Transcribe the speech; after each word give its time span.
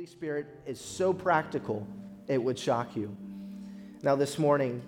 Holy 0.00 0.08
Spirit 0.08 0.46
is 0.64 0.80
so 0.80 1.12
practical, 1.12 1.86
it 2.26 2.42
would 2.42 2.58
shock 2.58 2.96
you. 2.96 3.14
Now, 4.02 4.16
this 4.16 4.38
morning, 4.38 4.80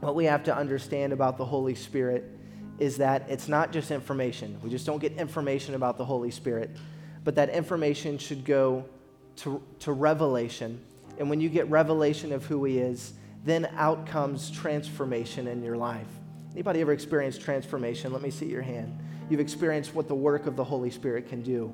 what 0.00 0.14
we 0.14 0.26
have 0.26 0.44
to 0.44 0.54
understand 0.54 1.14
about 1.14 1.38
the 1.38 1.46
Holy 1.46 1.74
Spirit 1.74 2.30
is 2.78 2.98
that 2.98 3.24
it's 3.30 3.48
not 3.48 3.72
just 3.72 3.90
information. 3.90 4.60
We 4.62 4.68
just 4.68 4.84
don't 4.84 4.98
get 4.98 5.12
information 5.12 5.74
about 5.74 5.96
the 5.96 6.04
Holy 6.04 6.30
Spirit, 6.30 6.68
but 7.24 7.36
that 7.36 7.48
information 7.48 8.18
should 8.18 8.44
go 8.44 8.84
to, 9.36 9.62
to 9.78 9.92
revelation. 9.92 10.78
And 11.18 11.30
when 11.30 11.40
you 11.40 11.48
get 11.48 11.66
revelation 11.70 12.30
of 12.30 12.44
who 12.44 12.64
He 12.64 12.80
is, 12.80 13.14
then 13.46 13.66
out 13.78 14.04
comes 14.06 14.50
transformation 14.50 15.48
in 15.48 15.62
your 15.62 15.78
life. 15.78 16.06
Anybody 16.52 16.82
ever 16.82 16.92
experienced 16.92 17.40
transformation? 17.40 18.12
Let 18.12 18.20
me 18.20 18.30
see 18.30 18.50
your 18.50 18.60
hand. 18.60 18.94
You've 19.30 19.40
experienced 19.40 19.94
what 19.94 20.06
the 20.06 20.14
work 20.14 20.46
of 20.46 20.54
the 20.54 20.64
Holy 20.64 20.90
Spirit 20.90 21.30
can 21.30 21.40
do. 21.40 21.72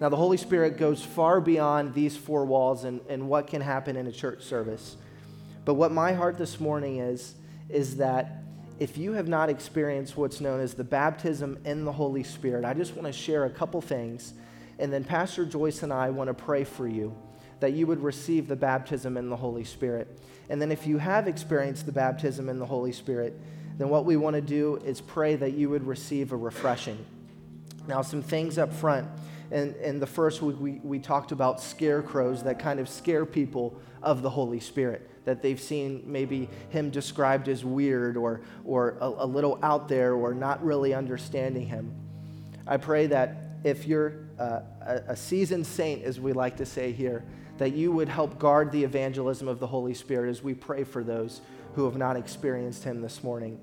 Now, 0.00 0.08
the 0.08 0.16
Holy 0.16 0.38
Spirit 0.38 0.78
goes 0.78 1.04
far 1.04 1.42
beyond 1.42 1.92
these 1.92 2.16
four 2.16 2.46
walls 2.46 2.84
and, 2.84 3.00
and 3.08 3.28
what 3.28 3.46
can 3.46 3.60
happen 3.60 3.96
in 3.96 4.06
a 4.06 4.12
church 4.12 4.42
service. 4.42 4.96
But 5.66 5.74
what 5.74 5.92
my 5.92 6.14
heart 6.14 6.38
this 6.38 6.58
morning 6.58 6.98
is, 6.98 7.34
is 7.68 7.98
that 7.98 8.42
if 8.78 8.96
you 8.96 9.12
have 9.12 9.28
not 9.28 9.50
experienced 9.50 10.16
what's 10.16 10.40
known 10.40 10.58
as 10.60 10.72
the 10.72 10.84
baptism 10.84 11.58
in 11.66 11.84
the 11.84 11.92
Holy 11.92 12.24
Spirit, 12.24 12.64
I 12.64 12.72
just 12.72 12.94
want 12.94 13.06
to 13.06 13.12
share 13.12 13.44
a 13.44 13.50
couple 13.50 13.82
things. 13.82 14.32
And 14.78 14.90
then 14.90 15.04
Pastor 15.04 15.44
Joyce 15.44 15.82
and 15.82 15.92
I 15.92 16.08
want 16.08 16.28
to 16.28 16.34
pray 16.34 16.64
for 16.64 16.88
you 16.88 17.14
that 17.60 17.74
you 17.74 17.86
would 17.86 18.02
receive 18.02 18.48
the 18.48 18.56
baptism 18.56 19.18
in 19.18 19.28
the 19.28 19.36
Holy 19.36 19.64
Spirit. 19.64 20.18
And 20.48 20.62
then 20.62 20.72
if 20.72 20.86
you 20.86 20.96
have 20.96 21.28
experienced 21.28 21.84
the 21.84 21.92
baptism 21.92 22.48
in 22.48 22.58
the 22.58 22.64
Holy 22.64 22.92
Spirit, 22.92 23.38
then 23.76 23.90
what 23.90 24.06
we 24.06 24.16
want 24.16 24.34
to 24.34 24.40
do 24.40 24.76
is 24.76 25.02
pray 25.02 25.36
that 25.36 25.52
you 25.52 25.68
would 25.68 25.86
receive 25.86 26.32
a 26.32 26.36
refreshing. 26.36 27.04
Now, 27.86 28.00
some 28.00 28.22
things 28.22 28.56
up 28.56 28.72
front. 28.72 29.06
In, 29.50 29.74
in 29.82 29.98
the 29.98 30.06
first 30.06 30.42
week, 30.42 30.56
we, 30.60 30.80
we 30.84 30.98
talked 30.98 31.32
about 31.32 31.60
scarecrows 31.60 32.44
that 32.44 32.58
kind 32.58 32.78
of 32.78 32.88
scare 32.88 33.26
people 33.26 33.80
of 34.02 34.22
the 34.22 34.30
Holy 34.30 34.60
Spirit, 34.60 35.08
that 35.24 35.42
they've 35.42 35.60
seen 35.60 36.02
maybe 36.06 36.48
him 36.68 36.90
described 36.90 37.48
as 37.48 37.64
weird 37.64 38.16
or, 38.16 38.42
or 38.64 38.96
a, 39.00 39.08
a 39.08 39.26
little 39.26 39.58
out 39.62 39.88
there 39.88 40.14
or 40.14 40.34
not 40.34 40.64
really 40.64 40.94
understanding 40.94 41.66
him. 41.66 41.92
I 42.66 42.76
pray 42.76 43.08
that 43.08 43.36
if 43.64 43.86
you're 43.86 44.26
uh, 44.38 44.60
a 45.08 45.16
seasoned 45.16 45.66
saint, 45.66 46.04
as 46.04 46.20
we 46.20 46.32
like 46.32 46.56
to 46.58 46.66
say 46.66 46.92
here, 46.92 47.24
that 47.58 47.72
you 47.72 47.92
would 47.92 48.08
help 48.08 48.38
guard 48.38 48.72
the 48.72 48.82
evangelism 48.84 49.48
of 49.48 49.58
the 49.58 49.66
Holy 49.66 49.92
Spirit 49.92 50.30
as 50.30 50.42
we 50.42 50.54
pray 50.54 50.84
for 50.84 51.04
those 51.04 51.42
who 51.74 51.84
have 51.84 51.96
not 51.96 52.16
experienced 52.16 52.84
him 52.84 53.02
this 53.02 53.22
morning. 53.22 53.60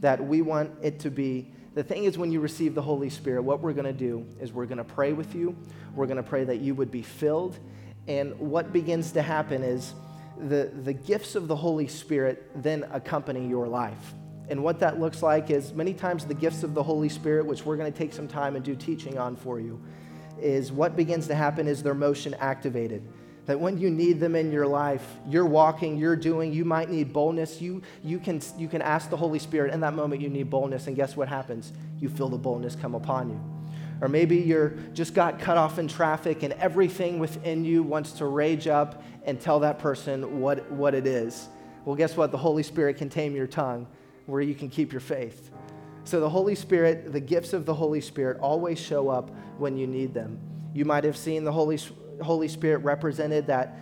That 0.00 0.24
we 0.24 0.42
want 0.42 0.70
it 0.82 1.00
to 1.00 1.10
be 1.10 1.50
the 1.74 1.82
thing 1.82 2.04
is, 2.04 2.18
when 2.18 2.30
you 2.30 2.40
receive 2.40 2.74
the 2.74 2.82
Holy 2.82 3.08
Spirit, 3.08 3.42
what 3.42 3.60
we're 3.60 3.72
going 3.72 3.86
to 3.86 3.92
do 3.92 4.26
is 4.40 4.52
we're 4.52 4.66
going 4.66 4.78
to 4.78 4.84
pray 4.84 5.12
with 5.12 5.34
you. 5.34 5.56
We're 5.94 6.06
going 6.06 6.18
to 6.18 6.22
pray 6.22 6.44
that 6.44 6.58
you 6.58 6.74
would 6.74 6.90
be 6.90 7.02
filled. 7.02 7.58
And 8.08 8.38
what 8.38 8.72
begins 8.72 9.12
to 9.12 9.22
happen 9.22 9.62
is 9.62 9.94
the, 10.38 10.70
the 10.82 10.92
gifts 10.92 11.34
of 11.34 11.48
the 11.48 11.56
Holy 11.56 11.86
Spirit 11.86 12.50
then 12.62 12.84
accompany 12.92 13.46
your 13.48 13.68
life. 13.68 14.14
And 14.48 14.62
what 14.62 14.80
that 14.80 15.00
looks 15.00 15.22
like 15.22 15.50
is 15.50 15.72
many 15.72 15.94
times 15.94 16.26
the 16.26 16.34
gifts 16.34 16.62
of 16.62 16.74
the 16.74 16.82
Holy 16.82 17.08
Spirit, 17.08 17.46
which 17.46 17.64
we're 17.64 17.76
going 17.76 17.90
to 17.90 17.96
take 17.96 18.12
some 18.12 18.28
time 18.28 18.56
and 18.56 18.64
do 18.64 18.74
teaching 18.74 19.18
on 19.18 19.36
for 19.36 19.60
you, 19.60 19.80
is 20.38 20.72
what 20.72 20.96
begins 20.96 21.26
to 21.28 21.34
happen 21.34 21.68
is 21.68 21.82
their 21.82 21.94
motion 21.94 22.34
activated. 22.34 23.02
That 23.46 23.58
when 23.58 23.76
you 23.76 23.90
need 23.90 24.20
them 24.20 24.36
in 24.36 24.52
your 24.52 24.66
life, 24.66 25.04
you're 25.28 25.46
walking, 25.46 25.98
you're 25.98 26.16
doing, 26.16 26.52
you 26.52 26.64
might 26.64 26.90
need 26.90 27.12
boldness. 27.12 27.60
You, 27.60 27.82
you, 28.04 28.20
can, 28.20 28.40
you 28.56 28.68
can 28.68 28.80
ask 28.82 29.10
the 29.10 29.16
Holy 29.16 29.40
Spirit 29.40 29.74
in 29.74 29.80
that 29.80 29.94
moment 29.94 30.22
you 30.22 30.28
need 30.28 30.48
boldness, 30.48 30.86
and 30.86 30.94
guess 30.94 31.16
what 31.16 31.28
happens? 31.28 31.72
You 31.98 32.08
feel 32.08 32.28
the 32.28 32.38
boldness 32.38 32.76
come 32.76 32.94
upon 32.94 33.30
you. 33.30 33.40
Or 34.00 34.08
maybe 34.08 34.36
you're 34.36 34.70
just 34.94 35.14
got 35.14 35.38
cut 35.38 35.56
off 35.56 35.78
in 35.78 35.86
traffic 35.86 36.42
and 36.42 36.52
everything 36.54 37.20
within 37.20 37.64
you 37.64 37.84
wants 37.84 38.12
to 38.12 38.26
rage 38.26 38.66
up 38.66 39.02
and 39.24 39.40
tell 39.40 39.60
that 39.60 39.78
person 39.78 40.40
what, 40.40 40.70
what 40.72 40.94
it 40.94 41.06
is. 41.06 41.48
Well, 41.84 41.94
guess 41.94 42.16
what? 42.16 42.32
The 42.32 42.38
Holy 42.38 42.64
Spirit 42.64 42.96
can 42.96 43.08
tame 43.08 43.34
your 43.34 43.46
tongue 43.46 43.86
where 44.26 44.40
you 44.40 44.54
can 44.54 44.68
keep 44.68 44.92
your 44.92 45.00
faith. 45.00 45.50
So, 46.04 46.18
the 46.18 46.28
Holy 46.28 46.56
Spirit, 46.56 47.12
the 47.12 47.20
gifts 47.20 47.52
of 47.52 47.64
the 47.64 47.74
Holy 47.74 48.00
Spirit 48.00 48.38
always 48.40 48.80
show 48.80 49.08
up 49.08 49.30
when 49.58 49.76
you 49.76 49.86
need 49.86 50.12
them. 50.14 50.38
You 50.74 50.84
might 50.84 51.04
have 51.04 51.16
seen 51.16 51.44
the 51.44 51.52
Holy 51.52 51.76
Holy 52.22 52.48
Spirit 52.48 52.78
represented 52.78 53.46
that, 53.46 53.76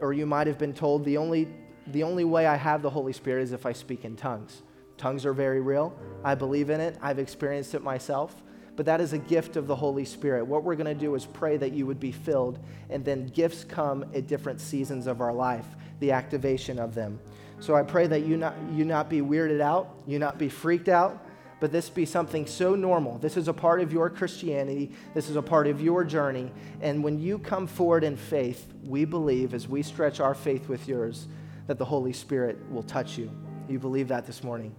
or 0.00 0.12
you 0.12 0.26
might 0.26 0.46
have 0.46 0.58
been 0.58 0.74
told 0.74 1.04
the 1.04 1.16
only, 1.16 1.48
the 1.88 2.02
only 2.02 2.24
way 2.24 2.46
I 2.46 2.56
have 2.56 2.82
the 2.82 2.90
Holy 2.90 3.12
Spirit 3.12 3.42
is 3.42 3.52
if 3.52 3.66
I 3.66 3.72
speak 3.72 4.04
in 4.04 4.16
tongues. 4.16 4.62
Tongues 4.96 5.26
are 5.26 5.32
very 5.32 5.60
real. 5.60 5.96
I 6.24 6.34
believe 6.34 6.70
in 6.70 6.80
it, 6.80 6.96
I've 7.00 7.18
experienced 7.18 7.74
it 7.74 7.82
myself. 7.82 8.42
But 8.74 8.86
that 8.86 9.00
is 9.00 9.12
a 9.12 9.18
gift 9.18 9.56
of 9.56 9.66
the 9.66 9.76
Holy 9.76 10.04
Spirit. 10.04 10.46
What 10.46 10.64
we're 10.64 10.76
going 10.76 10.86
to 10.86 10.94
do 10.94 11.14
is 11.14 11.26
pray 11.26 11.56
that 11.58 11.72
you 11.72 11.86
would 11.86 12.00
be 12.00 12.12
filled, 12.12 12.58
and 12.88 13.04
then 13.04 13.26
gifts 13.26 13.64
come 13.64 14.04
at 14.14 14.26
different 14.26 14.60
seasons 14.60 15.06
of 15.06 15.20
our 15.20 15.32
life, 15.32 15.66
the 16.00 16.12
activation 16.12 16.78
of 16.78 16.94
them. 16.94 17.20
So 17.60 17.74
I 17.74 17.82
pray 17.82 18.06
that 18.06 18.22
you 18.22 18.36
not, 18.36 18.56
you 18.72 18.84
not 18.84 19.10
be 19.10 19.20
weirded 19.20 19.60
out, 19.60 20.02
you 20.06 20.18
not 20.18 20.38
be 20.38 20.48
freaked 20.48 20.88
out, 20.88 21.26
but 21.62 21.70
this 21.70 21.88
be 21.88 22.04
something 22.04 22.44
so 22.44 22.74
normal. 22.74 23.18
This 23.18 23.36
is 23.36 23.46
a 23.46 23.52
part 23.52 23.80
of 23.80 23.92
your 23.92 24.10
Christianity. 24.10 24.90
This 25.14 25.30
is 25.30 25.36
a 25.36 25.42
part 25.42 25.68
of 25.68 25.80
your 25.80 26.02
journey. 26.02 26.50
And 26.80 27.04
when 27.04 27.20
you 27.20 27.38
come 27.38 27.68
forward 27.68 28.02
in 28.02 28.16
faith, 28.16 28.66
we 28.82 29.04
believe, 29.04 29.54
as 29.54 29.68
we 29.68 29.84
stretch 29.84 30.18
our 30.18 30.34
faith 30.34 30.68
with 30.68 30.88
yours, 30.88 31.28
that 31.68 31.78
the 31.78 31.84
Holy 31.84 32.12
Spirit 32.12 32.58
will 32.68 32.82
touch 32.82 33.16
you. 33.16 33.30
You 33.68 33.78
believe 33.78 34.08
that 34.08 34.26
this 34.26 34.42
morning? 34.42 34.74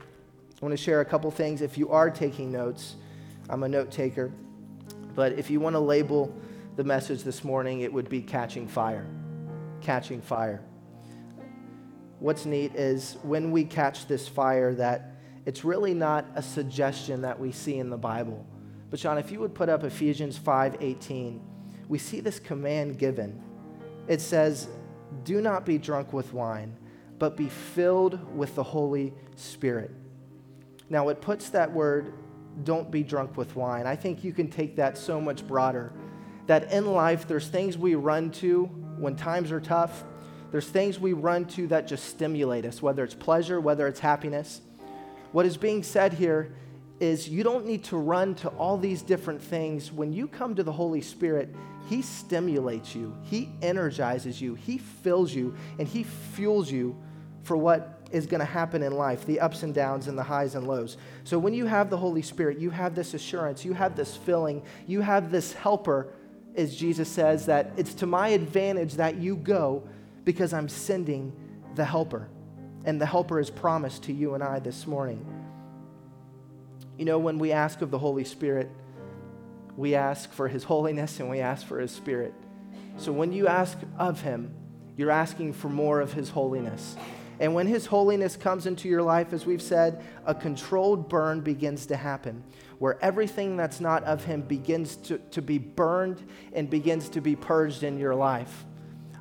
I 0.00 0.64
want 0.64 0.72
to 0.74 0.76
share 0.76 1.00
a 1.00 1.04
couple 1.04 1.28
things. 1.32 1.60
If 1.60 1.76
you 1.76 1.90
are 1.90 2.08
taking 2.08 2.52
notes, 2.52 2.94
I'm 3.50 3.64
a 3.64 3.68
note 3.68 3.90
taker. 3.90 4.30
But 5.16 5.32
if 5.32 5.50
you 5.50 5.58
want 5.58 5.74
to 5.74 5.80
label 5.80 6.32
the 6.76 6.84
message 6.84 7.24
this 7.24 7.42
morning, 7.42 7.80
it 7.80 7.92
would 7.92 8.08
be 8.08 8.22
catching 8.22 8.68
fire. 8.68 9.08
Catching 9.80 10.20
fire. 10.20 10.62
What's 12.20 12.46
neat 12.46 12.76
is 12.76 13.16
when 13.24 13.50
we 13.50 13.64
catch 13.64 14.06
this 14.06 14.28
fire 14.28 14.72
that 14.76 15.17
it's 15.48 15.64
really 15.64 15.94
not 15.94 16.26
a 16.34 16.42
suggestion 16.42 17.22
that 17.22 17.40
we 17.40 17.50
see 17.52 17.78
in 17.78 17.88
the 17.88 17.96
Bible. 17.96 18.44
But 18.90 19.00
Sean, 19.00 19.16
if 19.16 19.32
you 19.32 19.40
would 19.40 19.54
put 19.54 19.70
up 19.70 19.82
Ephesians 19.82 20.36
5:18, 20.36 21.40
we 21.88 21.96
see 21.96 22.20
this 22.20 22.38
command 22.38 22.98
given. 22.98 23.40
It 24.08 24.20
says, 24.20 24.68
"Do 25.24 25.40
not 25.40 25.64
be 25.64 25.78
drunk 25.78 26.12
with 26.12 26.34
wine, 26.34 26.76
but 27.18 27.34
be 27.34 27.48
filled 27.48 28.36
with 28.36 28.56
the 28.56 28.62
Holy 28.62 29.14
Spirit." 29.36 29.90
Now, 30.90 31.08
it 31.08 31.22
puts 31.22 31.48
that 31.48 31.72
word 31.72 32.12
don't 32.62 32.90
be 32.90 33.02
drunk 33.02 33.38
with 33.38 33.56
wine. 33.56 33.86
I 33.86 33.96
think 33.96 34.22
you 34.22 34.34
can 34.34 34.50
take 34.50 34.76
that 34.76 34.98
so 34.98 35.18
much 35.18 35.48
broader. 35.48 35.92
That 36.46 36.70
in 36.70 36.92
life, 36.92 37.26
there's 37.26 37.48
things 37.48 37.78
we 37.78 37.94
run 37.94 38.32
to 38.32 38.66
when 38.98 39.16
times 39.16 39.50
are 39.50 39.60
tough. 39.60 40.04
There's 40.50 40.68
things 40.68 41.00
we 41.00 41.14
run 41.14 41.46
to 41.46 41.68
that 41.68 41.86
just 41.86 42.04
stimulate 42.04 42.66
us, 42.66 42.82
whether 42.82 43.02
it's 43.02 43.14
pleasure, 43.14 43.58
whether 43.58 43.86
it's 43.86 44.00
happiness. 44.00 44.60
What 45.32 45.46
is 45.46 45.56
being 45.56 45.82
said 45.82 46.12
here 46.12 46.54
is 47.00 47.28
you 47.28 47.42
don't 47.42 47.66
need 47.66 47.84
to 47.84 47.96
run 47.96 48.34
to 48.36 48.48
all 48.50 48.76
these 48.76 49.02
different 49.02 49.40
things. 49.40 49.92
When 49.92 50.12
you 50.12 50.26
come 50.26 50.54
to 50.56 50.62
the 50.62 50.72
Holy 50.72 51.00
Spirit, 51.00 51.54
He 51.88 52.02
stimulates 52.02 52.94
you, 52.94 53.16
He 53.22 53.50
energizes 53.62 54.40
you, 54.40 54.54
He 54.54 54.78
fills 54.78 55.32
you, 55.34 55.54
and 55.78 55.86
He 55.86 56.02
fuels 56.02 56.70
you 56.70 56.96
for 57.42 57.56
what 57.56 57.94
is 58.10 58.26
going 58.26 58.40
to 58.40 58.46
happen 58.46 58.82
in 58.82 58.92
life 58.92 59.26
the 59.26 59.38
ups 59.38 59.62
and 59.62 59.74
downs 59.74 60.08
and 60.08 60.18
the 60.18 60.22
highs 60.22 60.54
and 60.54 60.66
lows. 60.66 60.96
So 61.24 61.38
when 61.38 61.54
you 61.54 61.66
have 61.66 61.90
the 61.90 61.96
Holy 61.96 62.22
Spirit, 62.22 62.58
you 62.58 62.70
have 62.70 62.94
this 62.94 63.14
assurance, 63.14 63.64
you 63.64 63.74
have 63.74 63.96
this 63.96 64.16
filling, 64.16 64.62
you 64.86 65.02
have 65.02 65.30
this 65.30 65.52
helper, 65.52 66.08
as 66.56 66.74
Jesus 66.74 67.08
says, 67.08 67.46
that 67.46 67.70
it's 67.76 67.94
to 67.94 68.06
my 68.06 68.28
advantage 68.28 68.94
that 68.94 69.16
you 69.16 69.36
go 69.36 69.86
because 70.24 70.52
I'm 70.52 70.68
sending 70.68 71.32
the 71.74 71.84
helper 71.84 72.28
and 72.84 73.00
the 73.00 73.06
helper 73.06 73.40
is 73.40 73.50
promised 73.50 74.04
to 74.04 74.12
you 74.12 74.34
and 74.34 74.42
I 74.42 74.58
this 74.58 74.86
morning. 74.86 75.24
You 76.96 77.04
know, 77.04 77.18
when 77.18 77.38
we 77.38 77.52
ask 77.52 77.80
of 77.82 77.90
the 77.90 77.98
Holy 77.98 78.24
Spirit, 78.24 78.70
we 79.76 79.94
ask 79.94 80.32
for 80.32 80.48
his 80.48 80.64
holiness 80.64 81.20
and 81.20 81.30
we 81.30 81.40
ask 81.40 81.66
for 81.66 81.78
his 81.78 81.92
spirit. 81.92 82.34
So 82.96 83.12
when 83.12 83.32
you 83.32 83.46
ask 83.46 83.78
of 83.96 84.22
him, 84.22 84.52
you're 84.96 85.12
asking 85.12 85.52
for 85.52 85.68
more 85.68 86.00
of 86.00 86.12
his 86.12 86.30
holiness. 86.30 86.96
And 87.40 87.54
when 87.54 87.68
his 87.68 87.86
holiness 87.86 88.36
comes 88.36 88.66
into 88.66 88.88
your 88.88 89.02
life, 89.02 89.32
as 89.32 89.46
we've 89.46 89.62
said, 89.62 90.02
a 90.26 90.34
controlled 90.34 91.08
burn 91.08 91.40
begins 91.40 91.86
to 91.86 91.96
happen, 91.96 92.42
where 92.80 92.98
everything 93.00 93.56
that's 93.56 93.80
not 93.80 94.02
of 94.02 94.24
him 94.24 94.42
begins 94.42 94.96
to, 94.96 95.18
to 95.18 95.40
be 95.40 95.58
burned 95.58 96.26
and 96.52 96.68
begins 96.68 97.08
to 97.10 97.20
be 97.20 97.36
purged 97.36 97.84
in 97.84 97.98
your 97.98 98.16
life. 98.16 98.64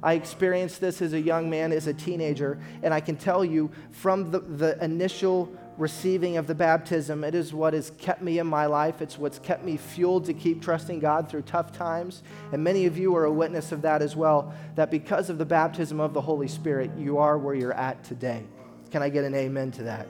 I 0.03 0.13
experienced 0.13 0.79
this 0.79 1.01
as 1.01 1.13
a 1.13 1.19
young 1.19 1.49
man, 1.49 1.71
as 1.71 1.87
a 1.87 1.93
teenager, 1.93 2.59
and 2.83 2.93
I 2.93 2.99
can 2.99 3.15
tell 3.15 3.43
you 3.43 3.71
from 3.91 4.31
the, 4.31 4.39
the 4.39 4.83
initial 4.83 5.51
receiving 5.77 6.37
of 6.37 6.47
the 6.47 6.55
baptism, 6.55 7.23
it 7.23 7.35
is 7.35 7.53
what 7.53 7.73
has 7.73 7.91
kept 7.97 8.21
me 8.21 8.39
in 8.39 8.47
my 8.47 8.65
life. 8.65 9.01
It's 9.01 9.17
what's 9.17 9.39
kept 9.39 9.63
me 9.63 9.77
fueled 9.77 10.25
to 10.25 10.33
keep 10.33 10.61
trusting 10.61 10.99
God 10.99 11.29
through 11.29 11.43
tough 11.43 11.71
times. 11.71 12.23
And 12.51 12.63
many 12.63 12.85
of 12.85 12.97
you 12.97 13.15
are 13.15 13.25
a 13.25 13.31
witness 13.31 13.71
of 13.71 13.83
that 13.83 14.01
as 14.01 14.15
well, 14.15 14.53
that 14.75 14.89
because 14.89 15.29
of 15.29 15.37
the 15.37 15.45
baptism 15.45 15.99
of 15.99 16.13
the 16.13 16.21
Holy 16.21 16.47
Spirit, 16.47 16.91
you 16.97 17.19
are 17.19 17.37
where 17.37 17.55
you're 17.55 17.73
at 17.73 18.03
today. 18.03 18.43
Can 18.91 19.03
I 19.03 19.09
get 19.09 19.23
an 19.23 19.35
amen 19.35 19.71
to 19.71 19.83
that? 19.83 20.07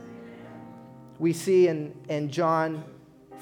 We 1.19 1.34
see 1.34 1.68
in, 1.68 1.94
in 2.07 2.30
John 2.30 2.84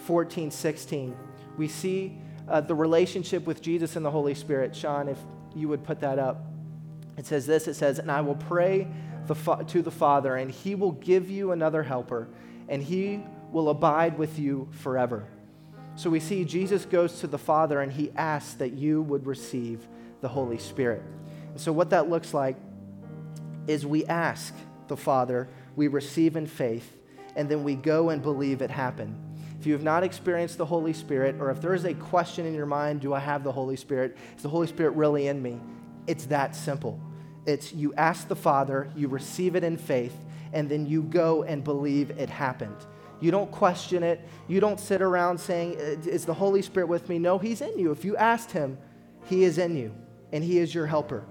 14, 0.05 0.49
16, 0.49 1.15
we 1.57 1.67
see 1.67 2.17
uh, 2.47 2.61
the 2.61 2.75
relationship 2.75 3.45
with 3.45 3.61
Jesus 3.61 3.95
and 3.95 4.05
the 4.05 4.11
Holy 4.11 4.35
Spirit. 4.35 4.75
Sean, 4.75 5.07
if 5.07 5.17
you 5.55 5.67
would 5.67 5.83
put 5.83 6.01
that 6.01 6.19
up. 6.19 6.45
It 7.17 7.25
says 7.25 7.45
this 7.45 7.67
it 7.67 7.75
says, 7.75 7.99
And 7.99 8.11
I 8.11 8.21
will 8.21 8.35
pray 8.35 8.87
the 9.27 9.35
fa- 9.35 9.65
to 9.67 9.81
the 9.81 9.91
Father, 9.91 10.35
and 10.35 10.51
he 10.51 10.75
will 10.75 10.91
give 10.91 11.29
you 11.29 11.51
another 11.51 11.81
helper, 11.81 12.27
and 12.67 12.83
he 12.83 13.23
will 13.51 13.69
abide 13.69 14.17
with 14.17 14.37
you 14.37 14.67
forever. 14.71 15.27
So 15.95 16.09
we 16.09 16.19
see 16.19 16.43
Jesus 16.43 16.85
goes 16.85 17.21
to 17.21 17.27
the 17.27 17.37
Father 17.37 17.79
and 17.79 17.89
he 17.89 18.11
asks 18.17 18.55
that 18.55 18.73
you 18.73 19.01
would 19.03 19.25
receive 19.25 19.87
the 20.19 20.27
Holy 20.27 20.57
Spirit. 20.57 21.01
And 21.51 21.61
so, 21.61 21.71
what 21.71 21.91
that 21.91 22.09
looks 22.09 22.33
like 22.33 22.57
is 23.67 23.85
we 23.85 24.05
ask 24.05 24.53
the 24.87 24.97
Father, 24.97 25.47
we 25.75 25.87
receive 25.87 26.35
in 26.35 26.47
faith, 26.47 26.97
and 27.35 27.47
then 27.47 27.63
we 27.63 27.75
go 27.75 28.09
and 28.09 28.21
believe 28.21 28.61
it 28.61 28.69
happened. 28.69 29.24
If 29.65 29.69
you 29.69 29.73
have 29.73 29.81
not 29.81 30.03
experienced 30.03 30.59
the 30.59 30.65
Holy 30.67 30.93
Spirit, 30.93 31.37
or 31.39 31.49
if 31.49 31.59
there 31.59 31.73
is 31.73 31.85
a 31.85 31.95
question 31.95 32.45
in 32.45 32.53
your 32.53 32.67
mind, 32.67 33.01
do 33.01 33.15
I 33.15 33.19
have 33.19 33.43
the 33.43 33.51
Holy 33.51 33.75
Spirit? 33.75 34.15
Is 34.37 34.43
the 34.43 34.49
Holy 34.49 34.67
Spirit 34.67 34.91
really 34.91 35.25
in 35.25 35.41
me? 35.41 35.59
It's 36.05 36.27
that 36.27 36.55
simple. 36.55 37.01
It's 37.47 37.73
you 37.73 37.91
ask 37.95 38.27
the 38.27 38.35
Father, 38.35 38.91
you 38.95 39.07
receive 39.07 39.55
it 39.55 39.63
in 39.63 39.75
faith, 39.75 40.15
and 40.53 40.69
then 40.69 40.85
you 40.85 41.01
go 41.01 41.41
and 41.41 41.63
believe 41.63 42.11
it 42.11 42.29
happened. 42.29 42.75
You 43.19 43.31
don't 43.31 43.49
question 43.49 44.03
it. 44.03 44.21
You 44.47 44.59
don't 44.59 44.79
sit 44.79 45.01
around 45.01 45.39
saying, 45.39 45.73
Is 45.79 46.25
the 46.25 46.33
Holy 46.35 46.61
Spirit 46.61 46.87
with 46.87 47.09
me? 47.09 47.17
No, 47.17 47.39
He's 47.39 47.61
in 47.61 47.79
you. 47.79 47.89
If 47.89 48.05
you 48.05 48.15
asked 48.17 48.51
Him, 48.51 48.77
He 49.25 49.45
is 49.45 49.57
in 49.57 49.75
you, 49.75 49.95
and 50.31 50.43
He 50.43 50.59
is 50.59 50.75
your 50.75 50.85
helper. 50.85 51.25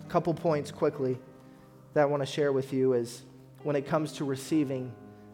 A 0.00 0.08
couple 0.08 0.32
points 0.32 0.70
quickly 0.70 1.18
that 1.92 2.00
I 2.00 2.06
want 2.06 2.22
to 2.22 2.26
share 2.26 2.50
with 2.50 2.72
you 2.72 2.94
is 2.94 3.24
when 3.62 3.76
it 3.76 3.86
comes 3.86 4.12
to 4.12 4.24
receiving 4.24 4.90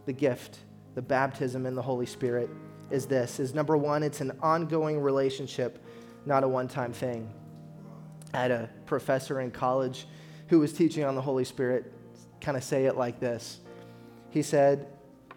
the 0.09 0.13
gift, 0.15 0.61
the 0.95 1.03
baptism 1.03 1.67
in 1.67 1.75
the 1.75 1.83
Holy 1.83 2.07
Spirit, 2.07 2.49
is 2.91 3.05
this 3.07 3.39
is 3.39 3.55
number 3.55 3.77
one, 3.77 4.03
it's 4.03 4.23
an 4.23 4.33
ongoing 4.43 4.99
relationship, 4.99 5.85
not 6.25 6.43
a 6.43 6.49
one-time 6.49 6.95
thing. 6.95 7.31
I 8.33 8.39
had 8.39 8.51
a 8.51 8.71
professor 8.87 9.41
in 9.41 9.51
college 9.51 10.07
who 10.49 10.61
was 10.61 10.73
teaching 10.73 11.05
on 11.05 11.15
the 11.15 11.21
Holy 11.21 11.45
Spirit 11.45 11.93
kind 12.41 12.57
of 12.57 12.65
say 12.65 12.87
it 12.87 12.97
like 12.97 13.21
this. 13.21 13.61
He 14.31 14.41
said, 14.41 14.89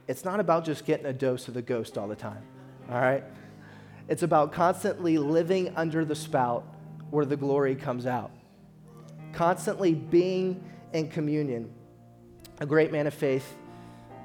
It's 0.07 0.23
not 0.23 0.39
about 0.39 0.63
just 0.63 0.85
getting 0.85 1.05
a 1.05 1.13
dose 1.13 1.49
of 1.49 1.53
the 1.53 1.61
ghost 1.61 1.97
all 1.97 2.07
the 2.07 2.15
time, 2.15 2.43
all 2.89 3.01
right? 3.01 3.25
It's 4.07 4.23
about 4.23 4.53
constantly 4.53 5.17
living 5.17 5.73
under 5.75 6.05
the 6.05 6.15
spout 6.15 6.65
where 7.09 7.25
the 7.25 7.35
glory 7.35 7.75
comes 7.75 8.05
out, 8.05 8.31
constantly 9.33 9.93
being 9.93 10.63
in 10.93 11.09
communion. 11.09 11.73
A 12.61 12.65
great 12.65 12.93
man 12.93 13.05
of 13.07 13.13
faith 13.13 13.55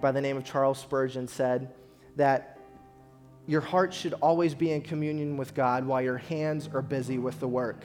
by 0.01 0.13
the 0.13 0.21
name 0.21 0.37
of 0.37 0.45
Charles 0.45 0.79
Spurgeon 0.79 1.29
said 1.29 1.73
that 2.17 2.59
your 3.47 3.61
heart 3.61 3.95
should 3.95 4.15
always 4.15 4.55
be 4.55 4.73
in 4.73 4.83
communion 4.83 5.37
with 5.37 5.55
God 5.55 5.87
while 5.87 6.03
your 6.03 6.19
hands 6.19 6.69
are 6.73 6.83
busy 6.83 7.19
with 7.19 7.39
the 7.41 7.49
work. 7.49 7.85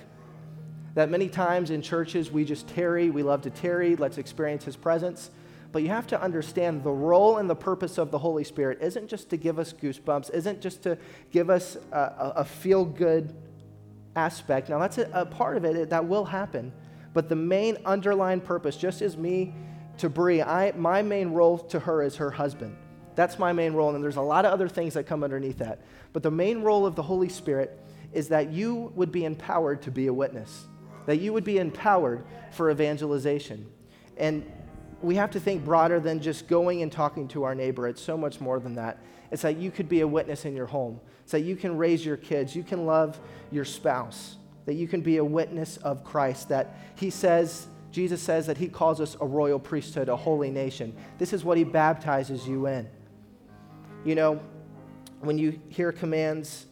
That 0.95 1.09
many 1.09 1.29
times 1.29 1.69
in 1.69 1.81
churches 1.81 2.31
we 2.31 2.43
just 2.43 2.67
tarry, 2.67 3.09
we 3.09 3.23
love 3.23 3.43
to 3.43 3.49
tarry, 3.49 3.95
let's 3.95 4.17
experience 4.17 4.65
His 4.65 4.75
presence. 4.75 5.29
But 5.71 5.83
you 5.83 5.89
have 5.89 6.07
to 6.07 6.21
understand 6.21 6.83
the 6.83 6.91
role 6.91 7.37
and 7.37 7.49
the 7.49 7.55
purpose 7.55 7.97
of 7.97 8.11
the 8.11 8.17
Holy 8.17 8.43
Spirit 8.43 8.79
isn't 8.81 9.07
just 9.07 9.29
to 9.29 9.37
give 9.37 9.57
us 9.57 9.71
goosebumps, 9.71 10.33
isn't 10.33 10.59
just 10.59 10.83
to 10.83 10.97
give 11.31 11.49
us 11.49 11.77
a, 11.93 12.33
a 12.37 12.45
feel 12.45 12.83
good 12.83 13.33
aspect. 14.17 14.67
Now, 14.67 14.79
that's 14.79 14.97
a, 14.97 15.09
a 15.13 15.25
part 15.25 15.55
of 15.55 15.63
it, 15.63 15.89
that 15.89 16.05
will 16.05 16.25
happen. 16.25 16.73
But 17.13 17.29
the 17.29 17.35
main 17.35 17.77
underlying 17.85 18.41
purpose, 18.41 18.75
just 18.75 19.01
as 19.01 19.15
me 19.15 19.53
to 19.97 20.09
Brie, 20.09 20.41
I, 20.41 20.71
my 20.73 21.01
main 21.01 21.29
role 21.29 21.57
to 21.57 21.79
her 21.79 22.01
is 22.01 22.15
her 22.17 22.31
husband. 22.31 22.75
That's 23.15 23.37
my 23.37 23.51
main 23.51 23.73
role, 23.73 23.93
and 23.93 24.03
there's 24.03 24.15
a 24.15 24.21
lot 24.21 24.45
of 24.45 24.53
other 24.53 24.69
things 24.69 24.93
that 24.93 25.05
come 25.05 25.23
underneath 25.23 25.57
that. 25.57 25.81
But 26.13 26.23
the 26.23 26.31
main 26.31 26.61
role 26.61 26.85
of 26.85 26.95
the 26.95 27.03
Holy 27.03 27.29
Spirit 27.29 27.79
is 28.13 28.29
that 28.29 28.51
you 28.51 28.91
would 28.95 29.11
be 29.11 29.25
empowered 29.25 29.81
to 29.83 29.91
be 29.91 30.07
a 30.07 30.13
witness, 30.13 30.67
that 31.05 31.17
you 31.17 31.33
would 31.33 31.43
be 31.43 31.57
empowered 31.57 32.23
for 32.51 32.71
evangelization. 32.71 33.69
And 34.17 34.49
we 35.01 35.15
have 35.15 35.31
to 35.31 35.39
think 35.39 35.65
broader 35.65 35.99
than 35.99 36.21
just 36.21 36.47
going 36.47 36.81
and 36.81 36.91
talking 36.91 37.27
to 37.29 37.43
our 37.43 37.55
neighbor. 37.55 37.87
It's 37.87 38.01
so 38.01 38.17
much 38.17 38.39
more 38.39 38.59
than 38.59 38.75
that. 38.75 38.99
It's 39.31 39.41
that 39.41 39.57
you 39.57 39.71
could 39.71 39.89
be 39.89 40.01
a 40.01 40.07
witness 40.07 40.45
in 40.45 40.55
your 40.55 40.67
home. 40.67 40.99
It's 41.23 41.31
that 41.31 41.41
you 41.41 41.55
can 41.55 41.77
raise 41.77 42.05
your 42.05 42.17
kids. 42.17 42.55
You 42.55 42.63
can 42.63 42.85
love 42.85 43.19
your 43.51 43.65
spouse. 43.65 44.35
That 44.65 44.75
you 44.75 44.87
can 44.87 45.01
be 45.01 45.17
a 45.17 45.25
witness 45.25 45.77
of 45.77 46.03
Christ. 46.03 46.49
That 46.49 46.77
He 46.95 47.09
says, 47.09 47.67
Jesus 47.91 48.21
says 48.21 48.47
that 48.47 48.57
He 48.57 48.67
calls 48.67 49.01
us 49.01 49.17
a 49.19 49.25
royal 49.25 49.59
priesthood, 49.59 50.09
a 50.09 50.15
holy 50.15 50.49
nation. 50.49 50.95
This 51.17 51.33
is 51.33 51.43
what 51.43 51.57
He 51.57 51.63
baptizes 51.63 52.47
you 52.47 52.67
in. 52.67 52.89
You 54.05 54.15
know, 54.15 54.41
when 55.19 55.37
you 55.37 55.59
hear 55.69 55.91
commands 55.91 56.65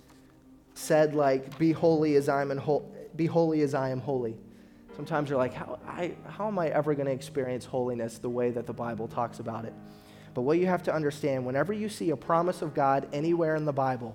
said 0.74 1.14
like, 1.14 1.58
be 1.60 1.72
holy 1.72 2.16
as 2.16 2.30
I 2.30 2.42
am, 2.42 2.58
ho- 2.58 2.90
be 3.16 3.26
holy 3.26 3.62
as 3.62 3.74
I 3.74 3.90
am 3.90 4.00
holy 4.00 4.38
Sometimes 5.00 5.30
you're 5.30 5.40
like, 5.40 5.54
how, 5.54 5.80
I, 5.88 6.12
how 6.28 6.50
am 6.50 6.60
I 6.60 6.68
ever 6.68 6.94
going 6.94 7.06
to 7.06 7.14
experience 7.14 7.64
holiness 7.64 8.18
the 8.18 8.30
way 8.30 8.52
that 8.52 8.68
the 8.68 8.74
Bible 8.74 9.08
talks 9.08 9.40
about 9.40 9.64
it? 9.64 9.74
But 10.34 10.42
what 10.42 10.60
you 10.60 10.66
have 10.66 10.84
to 10.84 10.94
understand, 10.94 11.46
whenever 11.46 11.72
you 11.72 11.88
see 11.88 12.10
a 12.10 12.18
promise 12.18 12.62
of 12.62 12.74
God 12.74 13.08
anywhere 13.14 13.56
in 13.56 13.64
the 13.64 13.72
Bible, 13.72 14.14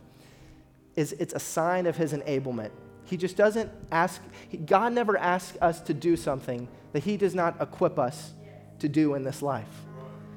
is 0.94 1.12
it's 1.12 1.32
a 1.32 1.38
sign 1.38 1.86
of 1.86 1.96
his 1.96 2.12
enablement. 2.12 2.68
He 3.04 3.16
just 3.16 3.36
doesn't 3.36 3.70
ask, 3.92 4.22
God 4.66 4.92
never 4.92 5.18
asks 5.18 5.58
us 5.60 5.80
to 5.82 5.94
do 5.94 6.16
something 6.16 6.68
that 6.92 7.04
he 7.04 7.16
does 7.16 7.34
not 7.34 7.60
equip 7.60 7.98
us 7.98 8.32
to 8.78 8.88
do 8.88 9.14
in 9.14 9.22
this 9.22 9.42
life. 9.42 9.68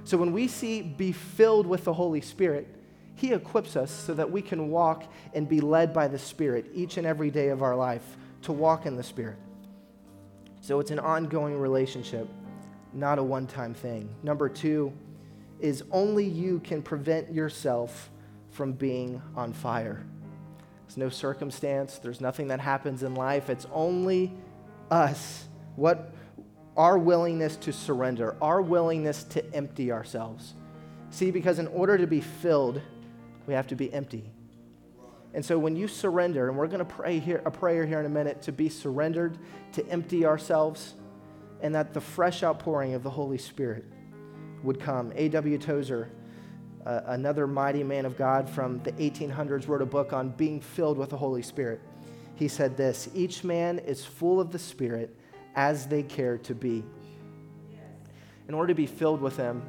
So 0.03 0.17
when 0.17 0.31
we 0.31 0.47
see 0.47 0.81
be 0.81 1.11
filled 1.11 1.67
with 1.67 1.83
the 1.83 1.93
Holy 1.93 2.21
Spirit, 2.21 2.67
he 3.15 3.33
equips 3.33 3.75
us 3.75 3.91
so 3.91 4.13
that 4.13 4.31
we 4.31 4.41
can 4.41 4.69
walk 4.69 5.11
and 5.33 5.49
be 5.49 5.59
led 5.59 5.93
by 5.93 6.07
the 6.07 6.19
Spirit 6.19 6.67
each 6.73 6.97
and 6.97 7.07
every 7.07 7.31
day 7.31 7.49
of 7.49 7.61
our 7.63 7.75
life 7.75 8.03
to 8.43 8.51
walk 8.51 8.85
in 8.85 8.95
the 8.95 9.03
Spirit. 9.03 9.37
So 10.61 10.79
it's 10.79 10.91
an 10.91 10.99
ongoing 10.99 11.57
relationship, 11.57 12.27
not 12.93 13.19
a 13.19 13.23
one 13.23 13.47
time 13.47 13.73
thing. 13.73 14.09
Number 14.23 14.49
two 14.49 14.93
is 15.59 15.83
only 15.91 16.25
you 16.25 16.59
can 16.59 16.81
prevent 16.81 17.33
yourself 17.33 18.11
from 18.51 18.73
being 18.73 19.21
on 19.35 19.53
fire. 19.53 20.03
There's 20.87 20.97
no 20.97 21.09
circumstance, 21.09 21.99
there's 21.99 22.21
nothing 22.21 22.47
that 22.47 22.61
happens 22.61 23.03
in 23.03 23.13
life. 23.13 23.49
It's 23.49 23.67
only 23.73 24.33
us. 24.89 25.45
What 25.75 26.13
our 26.77 26.97
willingness 26.97 27.57
to 27.57 27.73
surrender, 27.73 28.37
our 28.41 28.61
willingness 28.61 29.23
to 29.25 29.53
empty 29.53 29.91
ourselves. 29.91 30.53
See, 31.09 31.31
because 31.31 31.59
in 31.59 31.67
order 31.67 31.97
to 31.97 32.07
be 32.07 32.21
filled, 32.21 32.81
we 33.47 33.53
have 33.53 33.67
to 33.67 33.75
be 33.75 33.91
empty. 33.91 34.29
And 35.33 35.43
so 35.43 35.59
when 35.59 35.75
you 35.75 35.87
surrender, 35.87 36.47
and 36.47 36.57
we're 36.57 36.67
going 36.67 36.79
to 36.79 36.85
pray 36.85 37.19
here 37.19 37.41
a 37.45 37.51
prayer 37.51 37.85
here 37.85 37.99
in 37.99 38.05
a 38.05 38.09
minute 38.09 38.41
to 38.43 38.51
be 38.51 38.69
surrendered, 38.69 39.37
to 39.73 39.87
empty 39.89 40.25
ourselves, 40.25 40.93
and 41.61 41.75
that 41.75 41.93
the 41.93 42.01
fresh 42.01 42.43
outpouring 42.43 42.93
of 42.93 43.03
the 43.03 43.09
Holy 43.09 43.37
Spirit 43.37 43.85
would 44.63 44.79
come. 44.79 45.11
A.W. 45.15 45.57
Tozer, 45.57 46.11
uh, 46.87 47.01
another 47.07 47.45
mighty 47.47 47.83
man 47.83 48.05
of 48.05 48.17
God 48.17 48.49
from 48.49 48.81
the 48.83 48.93
1800s, 48.93 49.67
wrote 49.67 49.81
a 49.81 49.85
book 49.85 50.13
on 50.13 50.29
being 50.29 50.61
filled 50.61 50.97
with 50.97 51.09
the 51.09 51.17
Holy 51.17 51.41
Spirit. 51.41 51.81
He 52.35 52.47
said 52.47 52.77
this 52.77 53.09
Each 53.13 53.43
man 53.43 53.79
is 53.79 54.05
full 54.05 54.39
of 54.39 54.51
the 54.51 54.59
Spirit 54.59 55.13
as 55.55 55.87
they 55.87 56.01
care 56.01 56.37
to 56.39 56.55
be. 56.55 56.85
In 58.47 58.53
order 58.53 58.69
to 58.69 58.75
be 58.75 58.85
filled 58.85 59.21
with 59.21 59.35
Him, 59.35 59.61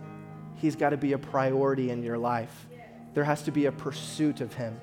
He's 0.54 0.76
got 0.76 0.90
to 0.90 0.96
be 0.96 1.12
a 1.12 1.18
priority 1.18 1.90
in 1.90 2.02
your 2.02 2.18
life. 2.18 2.66
There 3.14 3.25
has 3.25 3.42
to 3.42 3.50
be 3.50 3.66
a 3.66 3.72
pursuit 3.72 4.40
of 4.40 4.52
Him. 4.54 4.80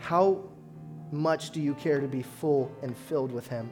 How 0.00 0.42
much 1.12 1.50
do 1.50 1.60
you 1.60 1.74
care 1.74 2.00
to 2.00 2.08
be 2.08 2.22
full 2.22 2.74
and 2.82 2.96
filled 2.96 3.30
with 3.30 3.48
him? 3.48 3.70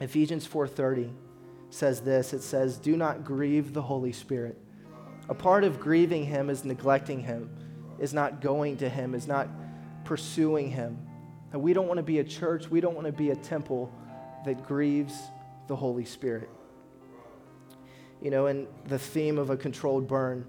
Ephesians 0.00 0.46
4:30 0.46 1.10
says 1.70 2.00
this. 2.00 2.32
It 2.32 2.42
says, 2.42 2.76
"Do 2.76 2.96
not 2.96 3.24
grieve 3.24 3.72
the 3.72 3.82
Holy 3.82 4.12
Spirit." 4.12 4.58
A 5.28 5.34
part 5.34 5.64
of 5.64 5.78
grieving 5.78 6.24
him 6.24 6.48
is 6.48 6.64
neglecting 6.64 7.20
him, 7.20 7.50
is 7.98 8.14
not 8.14 8.40
going 8.40 8.78
to 8.78 8.88
him, 8.88 9.14
is 9.14 9.26
not 9.26 9.48
pursuing 10.04 10.70
him. 10.70 10.98
And 11.52 11.62
we 11.62 11.72
don't 11.72 11.86
want 11.86 11.98
to 11.98 12.04
be 12.04 12.18
a 12.18 12.24
church, 12.24 12.70
we 12.70 12.80
don't 12.80 12.94
want 12.94 13.06
to 13.06 13.12
be 13.12 13.30
a 13.30 13.36
temple 13.36 13.92
that 14.44 14.66
grieves 14.66 15.14
the 15.66 15.76
Holy 15.76 16.04
Spirit. 16.04 16.48
You 18.22 18.30
know, 18.30 18.46
in 18.46 18.66
the 18.86 18.98
theme 18.98 19.38
of 19.38 19.50
a 19.50 19.56
controlled 19.56 20.08
burn, 20.08 20.44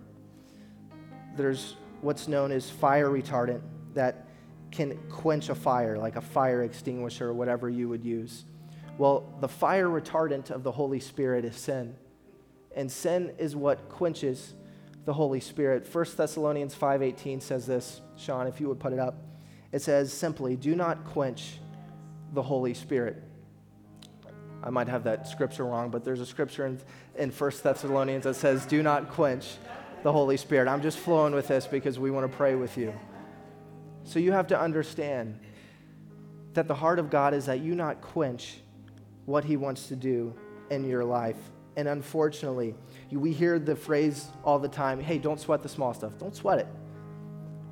there's 1.35 1.75
what's 2.01 2.27
known 2.27 2.51
as 2.51 2.69
fire 2.69 3.09
retardant 3.09 3.61
that 3.93 4.27
can 4.71 4.97
quench 5.09 5.49
a 5.49 5.55
fire, 5.55 5.97
like 5.97 6.15
a 6.15 6.21
fire 6.21 6.63
extinguisher 6.63 7.29
or 7.29 7.33
whatever 7.33 7.69
you 7.69 7.89
would 7.89 8.03
use. 8.03 8.45
Well, 8.97 9.33
the 9.39 9.47
fire 9.47 9.87
retardant 9.87 10.51
of 10.51 10.63
the 10.63 10.71
Holy 10.71 10.99
Spirit 10.99 11.45
is 11.45 11.55
sin. 11.55 11.95
And 12.75 12.91
sin 12.91 13.33
is 13.37 13.55
what 13.55 13.89
quenches 13.89 14.53
the 15.05 15.13
Holy 15.13 15.39
Spirit. 15.39 15.87
1 15.91 16.05
Thessalonians 16.17 16.75
5:18 16.75 17.41
says 17.41 17.65
this, 17.65 18.01
Sean, 18.17 18.47
if 18.47 18.59
you 18.59 18.67
would 18.67 18.79
put 18.79 18.93
it 18.93 18.99
up. 18.99 19.15
It 19.71 19.81
says 19.81 20.11
simply, 20.11 20.55
"Do 20.55 20.75
not 20.75 21.05
quench 21.05 21.59
the 22.33 22.41
Holy 22.41 22.73
Spirit." 22.73 23.23
I 24.61 24.69
might 24.69 24.87
have 24.87 25.05
that 25.05 25.27
scripture 25.27 25.65
wrong, 25.65 25.89
but 25.89 26.03
there's 26.03 26.19
a 26.19 26.25
scripture 26.25 26.65
in, 26.65 26.79
in 27.17 27.31
1 27.31 27.51
Thessalonians 27.63 28.25
that 28.25 28.35
says, 28.35 28.65
Do 28.65 28.83
not 28.83 29.09
quench 29.09 29.55
the 30.03 30.11
Holy 30.11 30.37
Spirit. 30.37 30.67
I'm 30.67 30.81
just 30.81 30.97
flowing 30.99 31.33
with 31.33 31.47
this 31.47 31.65
because 31.65 31.97
we 31.97 32.11
want 32.11 32.29
to 32.29 32.37
pray 32.37 32.55
with 32.55 32.77
you. 32.77 32.93
So 34.03 34.19
you 34.19 34.31
have 34.31 34.47
to 34.47 34.59
understand 34.59 35.39
that 36.53 36.67
the 36.67 36.75
heart 36.75 36.99
of 36.99 37.09
God 37.09 37.33
is 37.33 37.45
that 37.45 37.59
you 37.59 37.75
not 37.75 38.01
quench 38.01 38.57
what 39.25 39.45
He 39.45 39.55
wants 39.55 39.87
to 39.87 39.95
do 39.95 40.33
in 40.69 40.83
your 40.83 41.05
life. 41.05 41.37
And 41.79 41.87
unfortunately, 41.87 42.75
we 43.09 43.31
hear 43.31 43.57
the 43.57 43.73
phrase 43.73 44.27
all 44.43 44.59
the 44.59 44.67
time 44.67 44.99
hey, 44.99 45.17
don't 45.17 45.39
sweat 45.39 45.63
the 45.63 45.69
small 45.69 45.93
stuff. 45.93 46.11
Don't 46.19 46.35
sweat 46.35 46.59
it. 46.59 46.67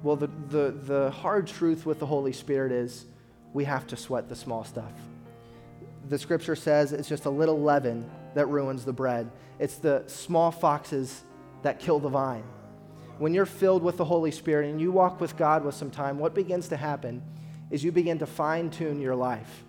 Well, 0.01 0.15
the, 0.15 0.29
the, 0.47 0.71
the 0.71 1.11
hard 1.11 1.45
truth 1.45 1.85
with 1.85 1.99
the 1.99 2.05
Holy 2.05 2.31
Spirit 2.31 2.71
is 2.71 3.05
we 3.51 3.65
have 3.65 3.85
to 3.87 3.97
sweat 3.97 4.29
the 4.29 4.35
small 4.35 4.63
stuff. 4.63 4.93
The 6.07 6.17
scripture 6.17 6.55
says 6.55 6.93
it's 6.93 7.09
just 7.09 7.25
a 7.25 7.29
little 7.29 7.59
leaven 7.61 8.09
that 8.33 8.45
ruins 8.45 8.85
the 8.85 8.93
bread, 8.93 9.29
it's 9.59 9.75
the 9.75 10.03
small 10.07 10.51
foxes 10.51 11.23
that 11.63 11.81
kill 11.81 11.99
the 11.99 12.07
vine. 12.07 12.45
When 13.17 13.33
you're 13.33 13.45
filled 13.45 13.83
with 13.83 13.97
the 13.97 14.05
Holy 14.05 14.31
Spirit 14.31 14.69
and 14.69 14.79
you 14.79 14.89
walk 14.93 15.19
with 15.19 15.35
God 15.35 15.65
with 15.65 15.75
some 15.75 15.91
time, 15.91 16.17
what 16.17 16.33
begins 16.33 16.69
to 16.69 16.77
happen 16.77 17.21
is 17.71 17.83
you 17.83 17.91
begin 17.91 18.19
to 18.19 18.25
fine 18.25 18.69
tune 18.69 19.01
your 19.01 19.15
life. 19.15 19.65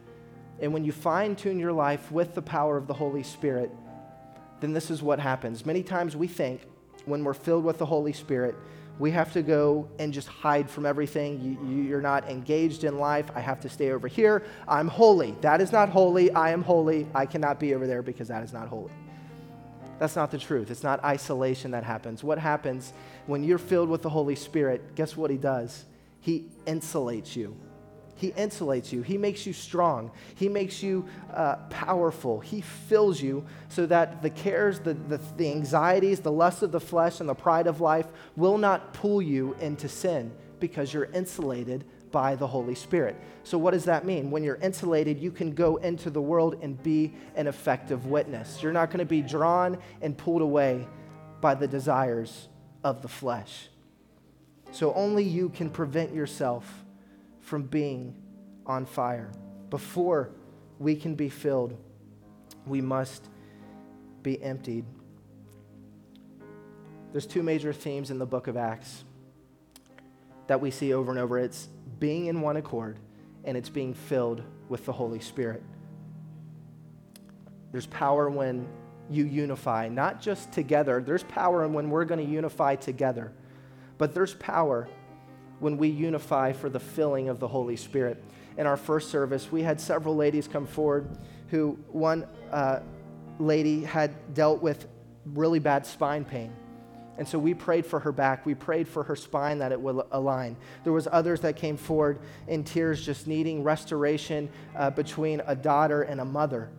And 0.60 0.72
when 0.72 0.84
you 0.84 0.92
fine 0.92 1.34
tune 1.34 1.58
your 1.58 1.72
life 1.72 2.12
with 2.12 2.36
the 2.36 2.42
power 2.42 2.76
of 2.76 2.86
the 2.86 2.94
Holy 2.94 3.24
Spirit, 3.24 3.72
then 4.60 4.72
this 4.72 4.90
is 4.90 5.02
what 5.02 5.18
happens. 5.18 5.64
Many 5.64 5.82
times 5.82 6.16
we 6.16 6.26
think 6.26 6.62
when 7.04 7.24
we're 7.24 7.34
filled 7.34 7.64
with 7.64 7.78
the 7.78 7.86
Holy 7.86 8.12
Spirit, 8.12 8.54
we 8.98 9.10
have 9.12 9.32
to 9.32 9.42
go 9.42 9.88
and 9.98 10.12
just 10.12 10.26
hide 10.26 10.68
from 10.68 10.84
everything. 10.84 11.58
You, 11.64 11.96
are 11.96 12.02
not 12.02 12.28
engaged 12.28 12.84
in 12.84 12.98
life. 12.98 13.30
I 13.34 13.40
have 13.40 13.60
to 13.60 13.68
stay 13.68 13.92
over 13.92 14.08
here. 14.08 14.44
I'm 14.66 14.88
holy. 14.88 15.36
That 15.40 15.60
is 15.60 15.70
not 15.70 15.88
holy. 15.88 16.32
I 16.32 16.50
am 16.50 16.62
holy. 16.62 17.06
I 17.14 17.24
cannot 17.24 17.60
be 17.60 17.74
over 17.74 17.86
there 17.86 18.02
because 18.02 18.28
that 18.28 18.42
is 18.42 18.52
not 18.52 18.68
holy. 18.68 18.92
That's 19.98 20.16
not 20.16 20.30
the 20.30 20.38
truth. 20.38 20.70
It's 20.70 20.82
not 20.82 21.02
isolation 21.04 21.72
that 21.72 21.84
happens. 21.84 22.24
What 22.24 22.38
happens 22.38 22.92
when 23.26 23.44
you're 23.44 23.58
filled 23.58 23.88
with 23.88 24.02
the 24.02 24.08
Holy 24.08 24.36
Spirit? 24.36 24.94
Guess 24.94 25.16
what 25.16 25.30
He 25.30 25.36
does? 25.36 25.84
He 26.20 26.46
insulates 26.66 27.36
you. 27.36 27.56
He 28.18 28.32
insulates 28.32 28.90
you. 28.90 29.02
He 29.02 29.16
makes 29.16 29.46
you 29.46 29.52
strong. 29.52 30.10
He 30.34 30.48
makes 30.48 30.82
you 30.82 31.06
uh, 31.32 31.54
powerful. 31.70 32.40
He 32.40 32.60
fills 32.60 33.22
you 33.22 33.46
so 33.68 33.86
that 33.86 34.22
the 34.22 34.30
cares, 34.30 34.80
the, 34.80 34.94
the, 34.94 35.20
the 35.36 35.48
anxieties, 35.52 36.18
the 36.18 36.32
lust 36.32 36.64
of 36.64 36.72
the 36.72 36.80
flesh, 36.80 37.20
and 37.20 37.28
the 37.28 37.34
pride 37.34 37.68
of 37.68 37.80
life 37.80 38.08
will 38.34 38.58
not 38.58 38.92
pull 38.92 39.22
you 39.22 39.54
into 39.60 39.88
sin 39.88 40.32
because 40.58 40.92
you're 40.92 41.04
insulated 41.04 41.84
by 42.10 42.34
the 42.34 42.46
Holy 42.48 42.74
Spirit. 42.74 43.14
So, 43.44 43.56
what 43.56 43.70
does 43.70 43.84
that 43.84 44.04
mean? 44.04 44.32
When 44.32 44.42
you're 44.42 44.56
insulated, 44.56 45.20
you 45.20 45.30
can 45.30 45.52
go 45.52 45.76
into 45.76 46.10
the 46.10 46.20
world 46.20 46.58
and 46.60 46.82
be 46.82 47.14
an 47.36 47.46
effective 47.46 48.06
witness. 48.06 48.60
You're 48.64 48.72
not 48.72 48.88
going 48.88 48.98
to 48.98 49.04
be 49.04 49.22
drawn 49.22 49.78
and 50.02 50.18
pulled 50.18 50.42
away 50.42 50.88
by 51.40 51.54
the 51.54 51.68
desires 51.68 52.48
of 52.82 53.00
the 53.00 53.08
flesh. 53.08 53.68
So, 54.72 54.92
only 54.94 55.22
you 55.22 55.50
can 55.50 55.70
prevent 55.70 56.12
yourself 56.12 56.84
from 57.48 57.62
being 57.62 58.14
on 58.66 58.84
fire. 58.84 59.32
Before 59.70 60.30
we 60.78 60.94
can 60.94 61.14
be 61.14 61.30
filled, 61.30 61.76
we 62.66 62.80
must 62.82 63.28
be 64.22 64.40
emptied. 64.42 64.84
There's 67.12 67.26
two 67.26 67.42
major 67.42 67.72
themes 67.72 68.10
in 68.10 68.18
the 68.18 68.26
book 68.26 68.46
of 68.46 68.56
Acts 68.58 69.04
that 70.46 70.60
we 70.60 70.70
see 70.70 70.92
over 70.92 71.10
and 71.10 71.18
over 71.18 71.38
it's 71.38 71.68
being 71.98 72.26
in 72.26 72.42
one 72.42 72.56
accord 72.56 72.98
and 73.44 73.56
it's 73.56 73.70
being 73.70 73.94
filled 73.94 74.42
with 74.68 74.84
the 74.84 74.92
Holy 74.92 75.20
Spirit. 75.20 75.62
There's 77.72 77.86
power 77.86 78.28
when 78.28 78.68
you 79.08 79.24
unify, 79.24 79.88
not 79.88 80.20
just 80.20 80.52
together. 80.52 81.02
There's 81.04 81.22
power 81.24 81.66
when 81.66 81.88
we're 81.88 82.04
going 82.04 82.24
to 82.24 82.30
unify 82.30 82.76
together, 82.76 83.32
but 83.96 84.14
there's 84.14 84.34
power 84.34 84.86
when 85.60 85.76
we 85.76 85.88
unify 85.88 86.52
for 86.52 86.68
the 86.68 86.80
filling 86.80 87.28
of 87.28 87.38
the 87.38 87.48
Holy 87.48 87.76
Spirit. 87.76 88.22
In 88.56 88.66
our 88.66 88.76
first 88.76 89.10
service, 89.10 89.50
we 89.52 89.62
had 89.62 89.80
several 89.80 90.16
ladies 90.16 90.48
come 90.48 90.66
forward 90.66 91.08
who, 91.48 91.78
one 91.88 92.26
uh, 92.50 92.80
lady 93.38 93.84
had 93.84 94.34
dealt 94.34 94.62
with 94.62 94.86
really 95.24 95.58
bad 95.58 95.86
spine 95.86 96.24
pain. 96.24 96.52
And 97.18 97.26
so 97.26 97.38
we 97.38 97.52
prayed 97.52 97.84
for 97.84 97.98
her 97.98 98.12
back. 98.12 98.46
We 98.46 98.54
prayed 98.54 98.86
for 98.88 99.02
her 99.02 99.16
spine 99.16 99.58
that 99.58 99.72
it 99.72 99.80
would 99.80 100.04
align. 100.12 100.56
There 100.84 100.92
was 100.92 101.08
others 101.10 101.40
that 101.40 101.56
came 101.56 101.76
forward 101.76 102.20
in 102.46 102.62
tears 102.62 103.04
just 103.04 103.26
needing 103.26 103.64
restoration 103.64 104.48
uh, 104.76 104.90
between 104.90 105.42
a 105.46 105.56
daughter 105.56 106.02
and 106.02 106.20
a 106.20 106.24
mother. 106.24 106.70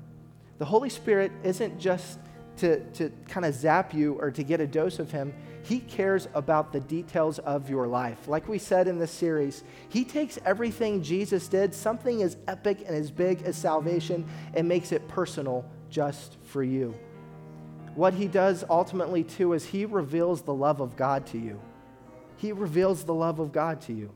The 0.58 0.66
Holy 0.66 0.90
Spirit 0.90 1.34
isn't 1.44 1.78
just 1.78 2.20
to, 2.58 2.80
to 2.92 3.12
kind 3.28 3.46
of 3.46 3.54
zap 3.54 3.94
you 3.94 4.14
or 4.14 4.32
to 4.32 4.44
get 4.44 4.62
a 4.62 4.68
dose 4.68 5.00
of 5.00 5.12
Him. 5.12 5.34
He 5.64 5.80
cares 5.80 6.28
about 6.34 6.72
the 6.72 6.80
details 6.80 7.40
of 7.40 7.70
your 7.70 7.88
life. 7.88 8.28
Like 8.28 8.48
we 8.48 8.58
said 8.58 8.88
in 8.88 8.98
this 8.98 9.12
series, 9.12 9.64
He 9.90 10.04
takes 10.04 10.40
everything 10.46 11.04
Jesus 11.04 11.48
did, 11.48 11.74
something 11.74 12.24
as 12.24 12.38
epic 12.48 12.84
and 12.86 12.96
as 12.96 13.12
big 13.12 13.42
as 13.44 13.58
salvation, 13.58 14.26
and 14.54 14.68
makes 14.68 14.92
it 14.92 15.08
personal 15.08 15.66
just 15.90 16.38
for 16.44 16.64
you. 16.64 16.94
What 17.96 18.14
He 18.14 18.28
does 18.28 18.64
ultimately, 18.70 19.24
too, 19.24 19.54
is 19.54 19.66
He 19.66 19.86
reveals 19.86 20.42
the 20.42 20.54
love 20.54 20.80
of 20.80 20.96
God 20.96 21.26
to 21.28 21.38
you. 21.38 21.60
He 22.38 22.52
reveals 22.52 23.04
the 23.04 23.14
love 23.14 23.40
of 23.40 23.52
God 23.52 23.82
to 23.82 23.94
you. 23.94 24.12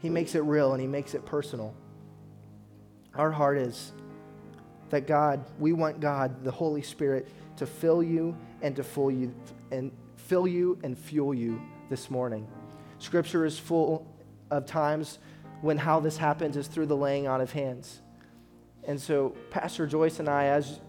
He 0.00 0.08
makes 0.08 0.34
it 0.34 0.40
real 0.40 0.72
and 0.72 0.80
He 0.80 0.86
makes 0.86 1.14
it 1.14 1.26
personal. 1.26 1.74
Our 3.14 3.30
heart 3.30 3.58
is 3.58 3.92
that 4.90 5.06
God, 5.06 5.44
we 5.58 5.72
want 5.72 6.00
God, 6.00 6.44
the 6.44 6.50
Holy 6.50 6.82
Spirit, 6.82 7.28
to 7.56 7.66
fill 7.66 8.02
you 8.02 8.36
and 8.62 8.76
to 8.76 8.84
fill 8.84 9.10
you 9.10 9.34
and 9.70 9.90
fill 10.26 10.46
you 10.46 10.78
and 10.82 10.96
fuel 10.96 11.34
you 11.34 11.60
this 11.88 12.10
morning. 12.10 12.46
Scripture 12.98 13.44
is 13.44 13.58
full 13.58 14.06
of 14.50 14.66
times 14.66 15.18
when 15.60 15.78
how 15.78 16.00
this 16.00 16.16
happens 16.16 16.56
is 16.56 16.66
through 16.66 16.86
the 16.86 16.96
laying 16.96 17.26
on 17.26 17.40
of 17.40 17.52
hands. 17.52 18.00
And 18.84 19.00
so, 19.00 19.34
Pastor 19.50 19.86
Joyce 19.86 20.18
and 20.18 20.28
I, 20.28 20.46
as 20.46 20.80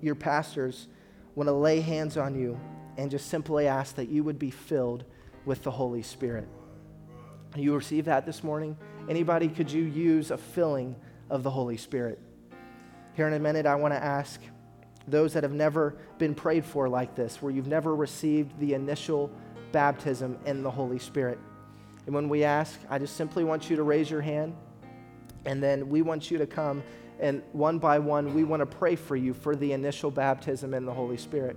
your 0.00 0.14
pastors, 0.14 0.88
want 1.34 1.48
to 1.48 1.52
lay 1.52 1.80
hands 1.80 2.16
on 2.16 2.34
you 2.34 2.58
and 2.96 3.10
just 3.10 3.28
simply 3.28 3.66
ask 3.66 3.94
that 3.96 4.08
you 4.08 4.24
would 4.24 4.38
be 4.38 4.50
filled 4.50 5.04
with 5.44 5.62
the 5.62 5.70
Holy 5.70 6.02
Spirit. 6.02 6.48
You 7.56 7.74
receive 7.74 8.04
that 8.06 8.26
this 8.26 8.44
morning? 8.44 8.76
Anybody, 9.08 9.48
could 9.48 9.70
you 9.70 9.84
use 9.84 10.30
a 10.30 10.36
filling 10.36 10.94
of 11.30 11.42
the 11.42 11.50
Holy 11.50 11.76
Spirit? 11.76 12.18
Here 13.14 13.26
in 13.26 13.32
a 13.32 13.38
minute, 13.38 13.64
I 13.64 13.74
want 13.76 13.94
to 13.94 14.02
ask 14.02 14.40
those 15.10 15.32
that 15.34 15.42
have 15.42 15.52
never 15.52 15.96
been 16.18 16.34
prayed 16.34 16.64
for 16.64 16.88
like 16.88 17.14
this, 17.14 17.40
where 17.42 17.52
you've 17.52 17.66
never 17.66 17.94
received 17.94 18.58
the 18.58 18.74
initial 18.74 19.30
baptism 19.72 20.38
in 20.46 20.62
the 20.62 20.70
Holy 20.70 20.98
Spirit. 20.98 21.38
And 22.06 22.14
when 22.14 22.28
we 22.28 22.44
ask, 22.44 22.78
I 22.88 22.98
just 22.98 23.16
simply 23.16 23.44
want 23.44 23.68
you 23.68 23.76
to 23.76 23.82
raise 23.82 24.10
your 24.10 24.22
hand, 24.22 24.56
and 25.44 25.62
then 25.62 25.88
we 25.88 26.02
want 26.02 26.30
you 26.30 26.38
to 26.38 26.46
come, 26.46 26.82
and 27.20 27.42
one 27.52 27.78
by 27.78 27.98
one, 27.98 28.34
we 28.34 28.44
want 28.44 28.60
to 28.60 28.66
pray 28.66 28.96
for 28.96 29.16
you 29.16 29.34
for 29.34 29.56
the 29.56 29.72
initial 29.72 30.10
baptism 30.10 30.74
in 30.74 30.86
the 30.86 30.92
Holy 30.92 31.16
Spirit. 31.16 31.56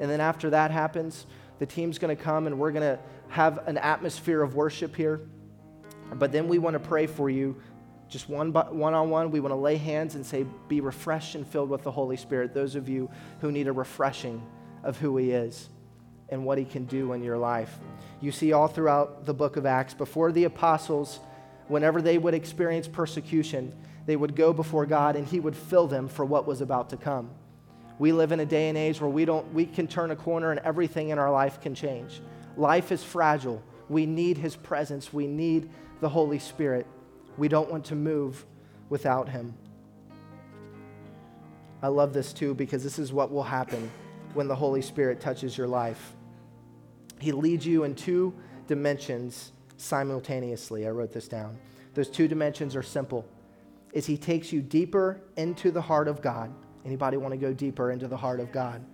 And 0.00 0.10
then 0.10 0.20
after 0.20 0.50
that 0.50 0.70
happens, 0.70 1.26
the 1.58 1.66
team's 1.66 1.98
going 1.98 2.14
to 2.14 2.22
come, 2.22 2.46
and 2.46 2.58
we're 2.58 2.72
going 2.72 2.96
to 2.96 2.98
have 3.28 3.66
an 3.66 3.78
atmosphere 3.78 4.42
of 4.42 4.54
worship 4.54 4.94
here. 4.94 5.20
But 6.14 6.32
then 6.32 6.48
we 6.48 6.58
want 6.58 6.74
to 6.74 6.80
pray 6.80 7.06
for 7.06 7.28
you 7.28 7.56
just 8.08 8.28
one, 8.28 8.54
on 8.56 9.10
one, 9.10 9.30
we 9.30 9.40
want 9.40 9.52
to 9.52 9.56
lay 9.56 9.76
hands 9.76 10.14
and 10.14 10.24
say, 10.24 10.46
Be 10.68 10.80
refreshed 10.80 11.34
and 11.34 11.46
filled 11.46 11.70
with 11.70 11.82
the 11.82 11.90
Holy 11.90 12.16
Spirit. 12.16 12.54
Those 12.54 12.76
of 12.76 12.88
you 12.88 13.10
who 13.40 13.50
need 13.50 13.66
a 13.66 13.72
refreshing 13.72 14.42
of 14.84 14.96
who 14.98 15.16
He 15.16 15.32
is 15.32 15.68
and 16.28 16.44
what 16.44 16.58
He 16.58 16.64
can 16.64 16.84
do 16.84 17.12
in 17.12 17.22
your 17.22 17.38
life. 17.38 17.78
You 18.20 18.30
see, 18.30 18.52
all 18.52 18.68
throughout 18.68 19.26
the 19.26 19.34
book 19.34 19.56
of 19.56 19.66
Acts, 19.66 19.92
before 19.92 20.30
the 20.30 20.44
apostles, 20.44 21.18
whenever 21.68 22.00
they 22.00 22.16
would 22.16 22.34
experience 22.34 22.86
persecution, 22.86 23.74
they 24.06 24.16
would 24.16 24.36
go 24.36 24.52
before 24.52 24.86
God 24.86 25.16
and 25.16 25.26
He 25.26 25.40
would 25.40 25.56
fill 25.56 25.88
them 25.88 26.06
for 26.06 26.24
what 26.24 26.46
was 26.46 26.60
about 26.60 26.90
to 26.90 26.96
come. 26.96 27.30
We 27.98 28.12
live 28.12 28.30
in 28.30 28.40
a 28.40 28.46
day 28.46 28.68
and 28.68 28.78
age 28.78 29.00
where 29.00 29.10
we, 29.10 29.24
don't, 29.24 29.52
we 29.52 29.66
can 29.66 29.88
turn 29.88 30.12
a 30.12 30.16
corner 30.16 30.52
and 30.52 30.60
everything 30.60 31.08
in 31.08 31.18
our 31.18 31.30
life 31.32 31.60
can 31.60 31.74
change. 31.74 32.20
Life 32.56 32.92
is 32.92 33.02
fragile. 33.02 33.62
We 33.88 34.06
need 34.06 34.38
His 34.38 34.54
presence, 34.54 35.12
we 35.12 35.26
need 35.26 35.70
the 36.00 36.08
Holy 36.08 36.38
Spirit. 36.38 36.86
We 37.36 37.48
don't 37.48 37.70
want 37.70 37.84
to 37.86 37.94
move 37.94 38.44
without 38.88 39.28
him. 39.28 39.54
I 41.82 41.88
love 41.88 42.12
this 42.12 42.32
too 42.32 42.54
because 42.54 42.82
this 42.82 42.98
is 42.98 43.12
what 43.12 43.30
will 43.30 43.42
happen 43.42 43.90
when 44.34 44.48
the 44.48 44.54
Holy 44.54 44.82
Spirit 44.82 45.20
touches 45.20 45.56
your 45.56 45.68
life. 45.68 46.14
He 47.18 47.32
leads 47.32 47.66
you 47.66 47.84
in 47.84 47.94
two 47.94 48.34
dimensions 48.66 49.52
simultaneously. 49.76 50.86
I 50.86 50.90
wrote 50.90 51.12
this 51.12 51.28
down. 51.28 51.58
Those 51.94 52.10
two 52.10 52.28
dimensions 52.28 52.76
are 52.76 52.82
simple. 52.82 53.26
Is 53.92 54.04
he 54.04 54.16
takes 54.16 54.52
you 54.52 54.60
deeper 54.60 55.20
into 55.36 55.70
the 55.70 55.80
heart 55.80 56.08
of 56.08 56.20
God. 56.20 56.52
Anybody 56.84 57.16
want 57.16 57.32
to 57.32 57.38
go 57.38 57.52
deeper 57.52 57.90
into 57.90 58.08
the 58.08 58.16
heart 58.16 58.40
of 58.40 58.52
God? 58.52 58.84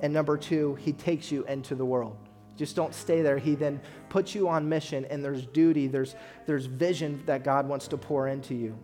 And 0.00 0.12
number 0.12 0.36
2, 0.36 0.74
he 0.76 0.92
takes 0.92 1.30
you 1.30 1.44
into 1.44 1.74
the 1.74 1.84
world. 1.84 2.16
Just 2.56 2.76
don't 2.76 2.94
stay 2.94 3.22
there. 3.22 3.38
He 3.38 3.54
then 3.54 3.80
puts 4.08 4.34
you 4.34 4.48
on 4.48 4.68
mission, 4.68 5.04
and 5.06 5.24
there's 5.24 5.46
duty, 5.46 5.86
there's, 5.86 6.14
there's 6.46 6.66
vision 6.66 7.22
that 7.26 7.44
God 7.44 7.66
wants 7.68 7.88
to 7.88 7.96
pour 7.96 8.28
into 8.28 8.54
you. 8.54 8.78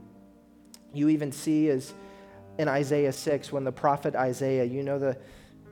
You 0.92 1.08
even 1.10 1.32
see 1.32 1.68
as 1.68 1.94
in 2.58 2.66
Isaiah 2.66 3.12
6, 3.12 3.52
when 3.52 3.64
the 3.64 3.72
prophet 3.72 4.16
Isaiah, 4.16 4.64
you 4.64 4.82
know 4.82 4.98
the, 4.98 5.16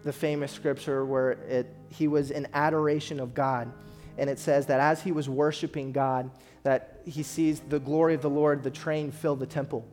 the 0.05 0.13
famous 0.13 0.53
scripture 0.53 1.05
where 1.05 1.33
it, 1.33 1.75
he 1.89 2.07
was 2.07 2.31
in 2.31 2.47
adoration 2.55 3.19
of 3.19 3.35
God. 3.35 3.73
and 4.19 4.31
it 4.31 4.39
says 4.39 4.67
that 4.67 4.81
as 4.81 5.03
he 5.03 5.13
was 5.13 5.29
worshiping 5.29 5.93
God, 5.93 6.31
that 6.63 7.01
he 7.05 7.23
sees 7.23 7.61
the 7.61 7.79
glory 7.79 8.15
of 8.15 8.23
the 8.23 8.31
Lord, 8.31 8.63
the 8.63 8.71
train 8.71 9.11
fill 9.11 9.37
the 9.37 9.47
temple. 9.47 9.87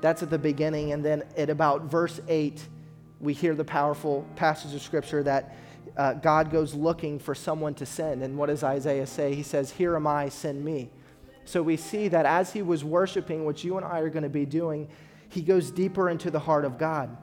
That's 0.00 0.22
at 0.22 0.30
the 0.30 0.38
beginning. 0.38 0.92
And 0.92 1.04
then 1.04 1.24
at 1.36 1.50
about 1.50 1.84
verse 1.84 2.20
8, 2.28 2.66
we 3.20 3.32
hear 3.32 3.54
the 3.54 3.64
powerful 3.64 4.26
passage 4.36 4.74
of 4.74 4.82
scripture 4.82 5.22
that 5.22 5.56
uh, 5.96 6.14
God 6.14 6.50
goes 6.50 6.74
looking 6.74 7.18
for 7.18 7.34
someone 7.34 7.74
to 7.74 7.86
send. 7.86 8.22
And 8.22 8.36
what 8.36 8.46
does 8.46 8.64
Isaiah 8.64 9.06
say? 9.06 9.34
He 9.34 9.42
says, 9.42 9.70
Here 9.70 9.94
am 9.94 10.06
I, 10.06 10.28
send 10.28 10.64
me. 10.64 10.90
So 11.44 11.62
we 11.62 11.76
see 11.76 12.08
that 12.08 12.26
as 12.26 12.52
he 12.52 12.62
was 12.62 12.82
worshiping, 12.82 13.44
which 13.44 13.64
you 13.64 13.76
and 13.76 13.84
I 13.86 14.00
are 14.00 14.08
going 14.08 14.22
to 14.22 14.28
be 14.28 14.46
doing, 14.46 14.88
he 15.28 15.42
goes 15.42 15.70
deeper 15.70 16.08
into 16.08 16.30
the 16.30 16.38
heart 16.38 16.64
of 16.64 16.78
God. 16.78 17.16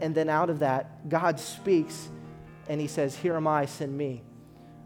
And 0.00 0.14
then 0.14 0.28
out 0.28 0.50
of 0.50 0.58
that, 0.60 1.08
God 1.08 1.38
speaks 1.38 2.08
and 2.68 2.80
he 2.80 2.86
says, 2.86 3.16
Here 3.16 3.36
am 3.36 3.46
I, 3.46 3.66
send 3.66 3.96
me. 3.96 4.22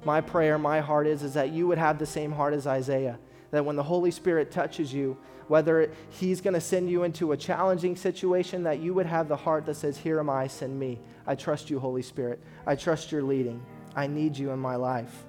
My 0.04 0.20
prayer, 0.20 0.58
my 0.58 0.80
heart 0.80 1.06
is, 1.06 1.22
is 1.22 1.34
that 1.34 1.50
you 1.50 1.66
would 1.66 1.78
have 1.78 1.98
the 1.98 2.06
same 2.06 2.30
heart 2.30 2.54
as 2.54 2.66
Isaiah. 2.66 3.18
That 3.50 3.64
when 3.64 3.76
the 3.76 3.82
Holy 3.82 4.10
Spirit 4.10 4.50
touches 4.50 4.92
you, 4.92 5.16
whether 5.48 5.90
he's 6.10 6.40
going 6.40 6.54
to 6.54 6.60
send 6.60 6.90
you 6.90 7.02
into 7.02 7.32
a 7.32 7.36
challenging 7.36 7.96
situation, 7.96 8.62
that 8.64 8.80
you 8.80 8.94
would 8.94 9.06
have 9.06 9.28
the 9.28 9.36
heart 9.36 9.66
that 9.66 9.74
says, 9.74 9.98
Here 9.98 10.18
am 10.18 10.30
I, 10.30 10.46
send 10.46 10.78
me. 10.78 11.00
I 11.26 11.34
trust 11.34 11.70
you, 11.70 11.78
Holy 11.78 12.02
Spirit. 12.02 12.42
I 12.66 12.76
trust 12.76 13.12
your 13.12 13.22
leading. 13.22 13.64
I 13.96 14.06
need 14.06 14.36
you 14.36 14.50
in 14.50 14.58
my 14.58 14.76
life. 14.76 15.24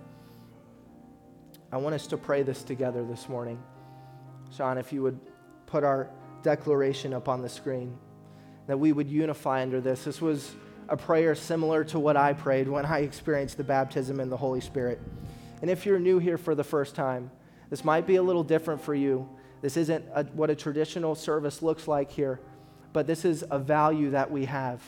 I 1.72 1.78
want 1.78 1.96
us 1.96 2.08
to 2.08 2.18
pray 2.18 2.44
this 2.44 2.64
together 2.64 3.04
this 3.04 3.28
morning. 3.28 3.62
Sean, 4.56 4.78
if 4.78 4.94
you 4.94 5.02
would 5.04 5.20
put 5.66 5.84
our 5.84 6.10
declaration 6.42 7.14
up 7.14 7.28
on 7.28 7.42
the 7.42 7.50
screen, 7.50 7.98
that 8.68 8.80
we 8.80 8.94
would 8.94 9.10
unify 9.10 9.62
under 9.62 9.82
this. 9.82 10.04
This 10.04 10.22
was 10.22 10.56
a 10.88 10.98
prayer 10.98 11.36
similar 11.36 11.84
to 11.86 12.00
what 12.00 12.16
I 12.16 12.34
prayed 12.34 12.68
when 12.68 12.86
I 12.86 13.00
experienced 13.00 13.58
the 13.58 13.64
baptism 13.64 14.20
in 14.20 14.30
the 14.30 14.38
Holy 14.38 14.62
Spirit. 14.62 15.02
And 15.62 15.70
if 15.70 15.86
you're 15.86 16.00
new 16.00 16.20
here 16.20 16.38
for 16.38 16.56
the 16.56 16.64
first 16.64 16.96
time, 16.96 17.32
this 17.70 17.84
might 17.84 18.06
be 18.06 18.18
a 18.18 18.24
little 18.24 18.44
different 18.44 18.82
for 18.82 18.94
you. 18.94 19.28
This 19.66 19.78
isn't 19.78 20.06
a, 20.14 20.24
what 20.26 20.52
a 20.52 20.56
traditional 20.56 21.16
service 21.16 21.64
looks 21.64 21.88
like 21.88 22.12
here, 22.12 22.40
but 22.94 23.08
this 23.08 23.26
is 23.26 23.44
a 23.50 23.58
value 23.58 24.12
that 24.12 24.30
we 24.30 24.46
have 24.46 24.80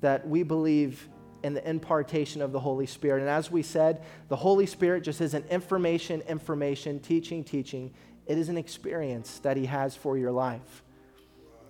that 0.00 0.26
we 0.26 0.42
believe 0.42 1.08
in 1.44 1.54
the 1.54 1.70
impartation 1.70 2.42
of 2.42 2.50
the 2.50 2.58
Holy 2.58 2.84
Spirit. 2.84 3.20
And 3.20 3.30
as 3.30 3.48
we 3.48 3.62
said, 3.62 4.02
the 4.26 4.34
Holy 4.34 4.66
Spirit 4.66 5.04
just 5.04 5.20
isn't 5.20 5.46
information, 5.50 6.20
information, 6.22 6.98
teaching, 6.98 7.44
teaching. 7.44 7.94
It 8.26 8.36
is 8.36 8.48
an 8.48 8.58
experience 8.58 9.38
that 9.44 9.56
He 9.56 9.66
has 9.66 9.94
for 9.94 10.18
your 10.18 10.32
life. 10.32 10.82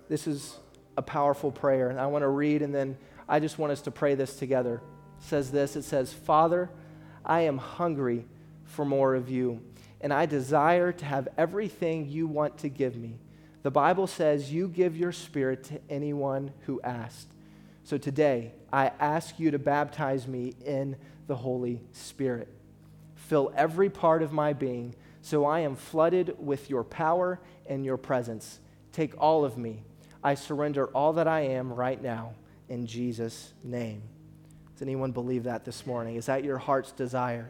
This 0.09 0.25
is 0.25 0.57
a 0.97 1.03
powerful 1.03 1.51
prayer. 1.51 1.89
And 1.89 1.99
I 1.99 2.07
want 2.07 2.23
to 2.23 2.29
read, 2.29 2.63
and 2.63 2.73
then 2.73 2.97
I 3.29 3.39
just 3.39 3.59
want 3.59 3.73
us 3.73 3.81
to 3.81 3.91
pray 3.91 4.15
this 4.15 4.37
together. 4.37 4.81
It 5.19 5.23
says 5.23 5.51
this 5.51 5.75
It 5.75 5.83
says, 5.83 6.11
Father, 6.11 6.71
I 7.23 7.41
am 7.41 7.59
hungry 7.59 8.25
for 8.63 8.85
more 8.85 9.13
of 9.13 9.29
you, 9.29 9.61
and 10.05 10.13
I 10.13 10.27
desire 10.27 10.91
to 10.91 11.03
have 11.03 11.27
everything 11.35 12.07
you 12.07 12.27
want 12.27 12.59
to 12.59 12.69
give 12.69 12.95
me. 12.95 13.17
The 13.63 13.71
Bible 13.71 14.05
says 14.05 14.53
you 14.53 14.67
give 14.67 14.95
your 14.95 15.11
spirit 15.11 15.63
to 15.63 15.81
anyone 15.89 16.51
who 16.67 16.79
asks. 16.81 17.25
So 17.83 17.97
today, 17.97 18.53
I 18.71 18.91
ask 18.99 19.39
you 19.39 19.49
to 19.49 19.57
baptize 19.57 20.27
me 20.27 20.53
in 20.63 20.95
the 21.25 21.35
Holy 21.35 21.81
Spirit. 21.91 22.49
Fill 23.15 23.51
every 23.55 23.89
part 23.89 24.21
of 24.21 24.31
my 24.31 24.53
being 24.53 24.93
so 25.23 25.43
I 25.43 25.61
am 25.61 25.75
flooded 25.75 26.35
with 26.37 26.69
your 26.69 26.83
power 26.83 27.39
and 27.65 27.83
your 27.83 27.97
presence. 27.97 28.59
Take 28.91 29.19
all 29.19 29.43
of 29.43 29.57
me. 29.57 29.81
I 30.23 30.35
surrender 30.35 30.85
all 30.89 31.13
that 31.13 31.27
I 31.27 31.47
am 31.47 31.73
right 31.73 31.99
now 31.99 32.35
in 32.69 32.85
Jesus' 32.85 33.53
name. 33.63 34.03
Does 34.73 34.83
anyone 34.83 35.13
believe 35.13 35.45
that 35.45 35.65
this 35.65 35.87
morning? 35.87 36.15
Is 36.15 36.27
that 36.27 36.43
your 36.43 36.59
heart's 36.59 36.91
desire? 36.91 37.49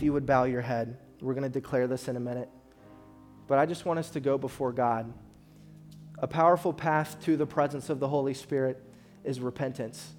If 0.00 0.04
you 0.04 0.14
would 0.14 0.24
bow 0.24 0.44
your 0.44 0.62
head, 0.62 0.96
we're 1.20 1.34
going 1.34 1.42
to 1.42 1.50
declare 1.50 1.86
this 1.86 2.08
in 2.08 2.16
a 2.16 2.20
minute. 2.20 2.48
But 3.46 3.58
I 3.58 3.66
just 3.66 3.84
want 3.84 3.98
us 3.98 4.08
to 4.12 4.20
go 4.20 4.38
before 4.38 4.72
God. 4.72 5.12
A 6.20 6.26
powerful 6.26 6.72
path 6.72 7.22
to 7.24 7.36
the 7.36 7.44
presence 7.44 7.90
of 7.90 8.00
the 8.00 8.08
Holy 8.08 8.32
Spirit 8.32 8.82
is 9.24 9.40
repentance, 9.40 10.14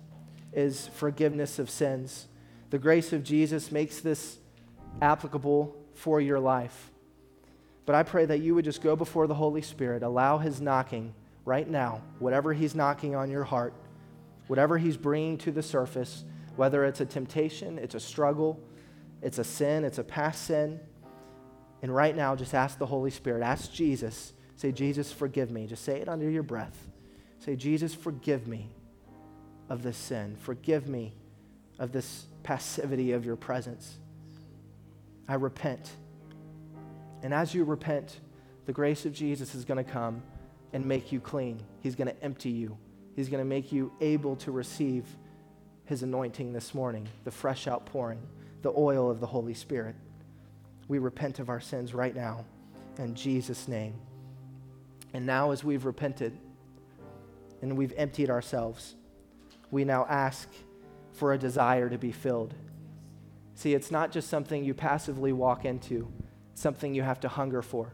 is 0.54 0.88
forgiveness 0.90 1.58
of 1.58 1.68
sins. 1.68 2.28
The 2.70 2.78
grace 2.78 3.12
of 3.12 3.24
Jesus 3.24 3.72
makes 3.72 4.02
this 4.02 4.38
applicable 5.02 5.76
for 5.96 6.22
your 6.22 6.40
life. 6.40 6.92
But 7.88 7.96
I 7.96 8.04
pray 8.04 8.26
that 8.26 8.42
you 8.42 8.54
would 8.54 8.66
just 8.66 8.84
go 8.84 8.96
before 8.96 9.26
the 9.26 9.34
Holy 9.34 9.64
Spirit, 9.64 10.04
allow 10.04 10.38
His 10.38 10.62
knocking 10.62 11.16
right 11.44 11.68
now, 11.68 12.04
whatever 12.20 12.54
He's 12.54 12.76
knocking 12.76 13.16
on 13.16 13.32
your 13.32 13.46
heart, 13.46 13.74
whatever 14.46 14.78
He's 14.78 14.96
bringing 14.96 15.40
to 15.40 15.52
the 15.52 15.64
surface, 15.64 16.24
whether 16.56 16.86
it's 16.86 17.02
a 17.02 17.06
temptation, 17.08 17.80
it's 17.80 17.96
a 17.96 18.00
struggle, 18.00 18.60
it's 19.22 19.38
a 19.38 19.44
sin, 19.44 19.84
it's 19.84 19.98
a 19.98 20.04
past 20.04 20.46
sin. 20.46 20.80
And 21.82 21.94
right 21.94 22.16
now, 22.16 22.36
just 22.36 22.54
ask 22.54 22.78
the 22.78 22.86
Holy 22.86 23.12
Spirit, 23.12 23.44
ask 23.44 23.72
Jesus 23.72 24.34
Say, 24.62 24.72
Jesus, 24.72 25.12
forgive 25.12 25.50
me. 25.50 25.66
Just 25.66 25.84
say 25.84 26.02
it 26.02 26.08
under 26.08 26.30
your 26.30 26.44
breath. 26.44 26.88
Say, 27.40 27.56
Jesus, 27.56 27.96
forgive 27.96 28.48
me 28.48 28.70
of 29.70 29.82
this 29.82 29.98
sin. 29.98 30.38
Forgive 30.40 30.88
me 30.88 31.16
of 31.80 31.92
this 31.92 32.28
passivity 32.44 33.14
of 33.14 33.26
your 33.26 33.36
presence. 33.36 33.98
I 35.28 35.34
repent. 35.34 35.90
And 37.24 37.34
as 37.34 37.56
you 37.56 37.64
repent, 37.64 38.20
the 38.68 38.72
grace 38.72 39.04
of 39.08 39.14
Jesus 39.14 39.56
is 39.56 39.66
going 39.66 39.84
to 39.84 39.92
come 39.92 40.22
and 40.74 40.86
make 40.86 41.12
you 41.12 41.20
clean. 41.20 41.60
He's 41.80 41.96
going 41.96 42.10
to 42.10 42.24
empty 42.24 42.52
you. 42.52 42.78
He's 43.16 43.30
going 43.30 43.42
to 43.42 43.50
make 43.50 43.72
you 43.72 43.92
able 44.00 44.36
to 44.36 44.52
receive 44.52 45.06
his 45.86 46.04
anointing 46.04 46.54
this 46.54 46.76
morning, 46.76 47.08
the 47.24 47.32
fresh 47.32 47.68
outpouring, 47.68 48.20
the 48.62 48.74
oil 48.76 49.10
of 49.10 49.20
the 49.20 49.28
Holy 49.28 49.54
Spirit. 49.54 49.96
We 50.88 51.00
repent 51.00 51.40
of 51.40 51.50
our 51.50 51.60
sins 51.60 51.94
right 51.94 52.16
now 52.16 52.46
in 52.98 53.16
Jesus' 53.16 53.68
name. 53.68 53.96
And 55.14 55.26
now, 55.26 55.52
as 55.52 55.64
we've 55.64 55.86
repented 55.86 56.38
and 57.62 57.78
we've 57.78 57.94
emptied 57.98 58.30
ourselves, 58.30 58.96
we 59.70 59.84
now 59.84 60.06
ask 60.10 60.50
for 61.14 61.34
a 61.34 61.38
desire 61.38 61.90
to 61.90 61.98
be 61.98 62.12
filled. 62.12 62.54
See, 63.56 63.74
it's 63.74 63.92
not 63.92 64.12
just 64.12 64.30
something 64.30 64.64
you 64.64 64.74
passively 64.74 65.34
walk 65.34 65.66
into, 65.66 66.12
something 66.56 66.94
you 66.94 67.04
have 67.04 67.20
to 67.22 67.28
hunger 67.28 67.62
for. 67.62 67.94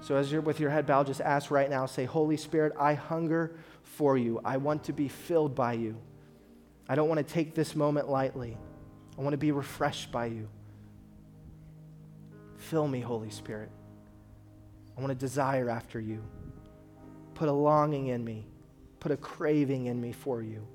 So, 0.00 0.16
as 0.16 0.30
you're 0.30 0.42
with 0.42 0.60
your 0.60 0.70
head 0.70 0.86
bowed, 0.86 1.06
just 1.06 1.22
ask 1.22 1.50
right 1.50 1.70
now 1.70 1.86
say, 1.86 2.04
Holy 2.04 2.36
Spirit, 2.36 2.74
I 2.78 2.94
hunger 2.94 3.56
for 3.82 4.18
you. 4.18 4.40
I 4.44 4.58
want 4.58 4.84
to 4.84 4.92
be 4.92 5.08
filled 5.08 5.54
by 5.54 5.74
you. 5.74 5.96
I 6.88 6.94
don't 6.94 7.08
want 7.08 7.26
to 7.26 7.34
take 7.34 7.54
this 7.54 7.74
moment 7.74 8.10
lightly. 8.10 8.58
I 9.18 9.22
want 9.22 9.32
to 9.32 9.38
be 9.38 9.52
refreshed 9.52 10.10
by 10.10 10.26
you. 10.26 10.48
Fill 12.56 12.88
me, 12.88 13.00
Holy 13.00 13.30
Spirit. 13.30 13.70
I 14.96 15.00
want 15.00 15.10
to 15.10 15.18
desire 15.18 15.68
after 15.68 16.00
you. 16.00 16.22
Put 17.34 17.48
a 17.48 17.52
longing 17.52 18.08
in 18.08 18.24
me. 18.24 18.46
Put 19.00 19.12
a 19.12 19.16
craving 19.16 19.86
in 19.86 20.00
me 20.00 20.12
for 20.12 20.42
you. 20.42 20.66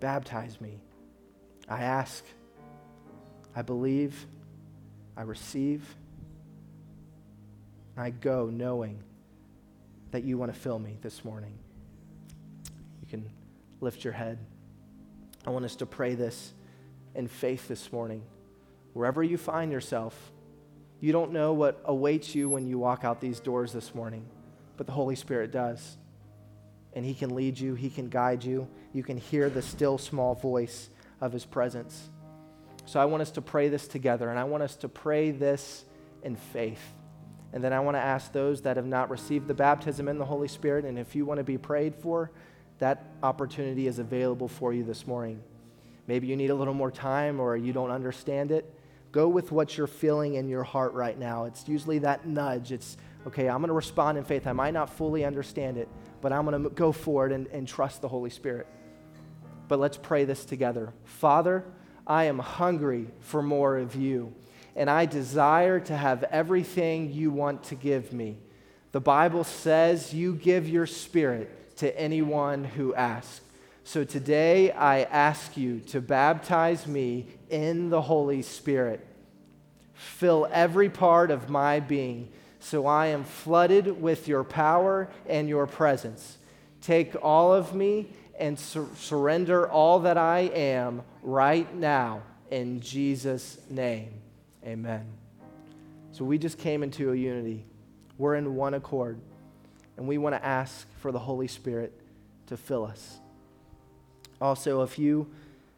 Baptize 0.00 0.60
me. 0.60 0.80
I 1.68 1.82
ask. 1.82 2.24
I 3.56 3.62
believe. 3.62 4.26
I 5.16 5.22
receive. 5.22 5.96
I 7.96 8.10
go 8.10 8.50
knowing 8.52 9.02
that 10.10 10.24
you 10.24 10.38
want 10.38 10.52
to 10.52 10.58
fill 10.58 10.78
me 10.78 10.98
this 11.02 11.24
morning. 11.24 11.58
You 13.02 13.08
can 13.08 13.30
lift 13.80 14.04
your 14.04 14.12
head. 14.12 14.38
I 15.46 15.50
want 15.50 15.64
us 15.64 15.76
to 15.76 15.86
pray 15.86 16.14
this 16.14 16.52
in 17.14 17.28
faith 17.28 17.68
this 17.68 17.92
morning. 17.92 18.22
Wherever 18.92 19.22
you 19.22 19.36
find 19.36 19.72
yourself, 19.72 20.32
you 21.00 21.12
don't 21.12 21.32
know 21.32 21.52
what 21.52 21.80
awaits 21.84 22.34
you 22.34 22.48
when 22.48 22.66
you 22.66 22.78
walk 22.78 23.04
out 23.04 23.20
these 23.20 23.40
doors 23.40 23.72
this 23.72 23.94
morning, 23.94 24.24
but 24.76 24.86
the 24.86 24.92
Holy 24.92 25.16
Spirit 25.16 25.50
does. 25.50 25.96
And 26.94 27.04
He 27.04 27.14
can 27.14 27.34
lead 27.34 27.58
you, 27.58 27.74
He 27.74 27.90
can 27.90 28.08
guide 28.08 28.44
you. 28.44 28.68
You 28.92 29.02
can 29.02 29.16
hear 29.16 29.50
the 29.50 29.62
still 29.62 29.98
small 29.98 30.34
voice 30.34 30.88
of 31.20 31.32
His 31.32 31.44
presence. 31.44 32.08
So 32.86 33.00
I 33.00 33.06
want 33.06 33.22
us 33.22 33.30
to 33.32 33.42
pray 33.42 33.68
this 33.68 33.88
together, 33.88 34.30
and 34.30 34.38
I 34.38 34.44
want 34.44 34.62
us 34.62 34.76
to 34.76 34.88
pray 34.88 35.30
this 35.30 35.84
in 36.22 36.36
faith. 36.36 36.82
And 37.52 37.62
then 37.62 37.72
I 37.72 37.80
want 37.80 37.96
to 37.96 38.00
ask 38.00 38.32
those 38.32 38.62
that 38.62 38.76
have 38.76 38.86
not 38.86 39.10
received 39.10 39.46
the 39.46 39.54
baptism 39.54 40.08
in 40.08 40.18
the 40.18 40.24
Holy 40.24 40.48
Spirit, 40.48 40.84
and 40.84 40.98
if 40.98 41.14
you 41.14 41.24
want 41.24 41.38
to 41.38 41.44
be 41.44 41.58
prayed 41.58 41.94
for, 41.94 42.30
that 42.78 43.04
opportunity 43.22 43.86
is 43.86 43.98
available 43.98 44.48
for 44.48 44.72
you 44.72 44.84
this 44.84 45.06
morning. 45.06 45.42
Maybe 46.06 46.26
you 46.26 46.36
need 46.36 46.50
a 46.50 46.54
little 46.54 46.74
more 46.74 46.90
time 46.90 47.40
or 47.40 47.56
you 47.56 47.72
don't 47.72 47.90
understand 47.90 48.50
it. 48.50 48.72
Go 49.12 49.28
with 49.28 49.52
what 49.52 49.78
you're 49.78 49.86
feeling 49.86 50.34
in 50.34 50.48
your 50.48 50.64
heart 50.64 50.92
right 50.92 51.18
now. 51.18 51.44
It's 51.44 51.68
usually 51.68 51.98
that 52.00 52.26
nudge. 52.26 52.72
It's, 52.72 52.96
okay, 53.26 53.48
I'm 53.48 53.58
going 53.58 53.68
to 53.68 53.74
respond 53.74 54.18
in 54.18 54.24
faith. 54.24 54.46
I 54.46 54.52
might 54.52 54.74
not 54.74 54.90
fully 54.90 55.24
understand 55.24 55.78
it, 55.78 55.88
but 56.20 56.32
I'm 56.32 56.44
going 56.44 56.62
to 56.62 56.70
go 56.70 56.90
forward 56.90 57.32
and, 57.32 57.46
and 57.48 57.66
trust 57.66 58.02
the 58.02 58.08
Holy 58.08 58.30
Spirit. 58.30 58.66
But 59.68 59.78
let's 59.78 59.96
pray 59.96 60.24
this 60.24 60.44
together. 60.44 60.92
Father, 61.04 61.64
I 62.06 62.24
am 62.24 62.38
hungry 62.38 63.06
for 63.20 63.42
more 63.42 63.78
of 63.78 63.94
you, 63.94 64.34
and 64.76 64.90
I 64.90 65.06
desire 65.06 65.80
to 65.80 65.96
have 65.96 66.24
everything 66.24 67.12
you 67.12 67.30
want 67.30 67.62
to 67.64 67.74
give 67.74 68.12
me. 68.12 68.36
The 68.92 69.00
Bible 69.00 69.44
says 69.44 70.12
you 70.12 70.34
give 70.34 70.68
your 70.68 70.86
spirit 70.86 71.76
to 71.78 71.98
anyone 71.98 72.64
who 72.64 72.94
asks. 72.94 73.40
So 73.86 74.02
today 74.02 74.72
I 74.72 75.02
ask 75.02 75.56
you 75.58 75.80
to 75.88 76.00
baptize 76.00 76.86
me 76.86 77.26
in 77.50 77.90
the 77.90 78.00
Holy 78.00 78.40
Spirit. 78.40 79.06
Fill 79.92 80.48
every 80.50 80.88
part 80.88 81.30
of 81.30 81.50
my 81.50 81.80
being 81.80 82.30
so 82.64 82.86
I 82.86 83.08
am 83.08 83.24
flooded 83.24 84.00
with 84.00 84.26
your 84.26 84.42
power 84.42 85.10
and 85.28 85.50
your 85.50 85.66
presence. 85.66 86.38
Take 86.80 87.14
all 87.22 87.52
of 87.52 87.74
me 87.74 88.08
and 88.38 88.58
sur- 88.58 88.88
surrender 88.96 89.68
all 89.68 90.00
that 90.00 90.16
I 90.16 90.50
am 90.54 91.02
right 91.22 91.72
now 91.74 92.22
in 92.50 92.80
Jesus' 92.80 93.58
name. 93.68 94.14
Amen. 94.64 95.06
So 96.12 96.24
we 96.24 96.38
just 96.38 96.56
came 96.56 96.82
into 96.82 97.12
a 97.12 97.14
unity. 97.14 97.66
We're 98.16 98.36
in 98.36 98.54
one 98.54 98.72
accord. 98.72 99.20
And 99.98 100.08
we 100.08 100.16
want 100.16 100.34
to 100.34 100.44
ask 100.44 100.86
for 101.00 101.12
the 101.12 101.18
Holy 101.18 101.48
Spirit 101.48 101.92
to 102.46 102.56
fill 102.56 102.86
us. 102.86 103.18
Also, 104.44 104.82
if 104.82 104.98
you 104.98 105.26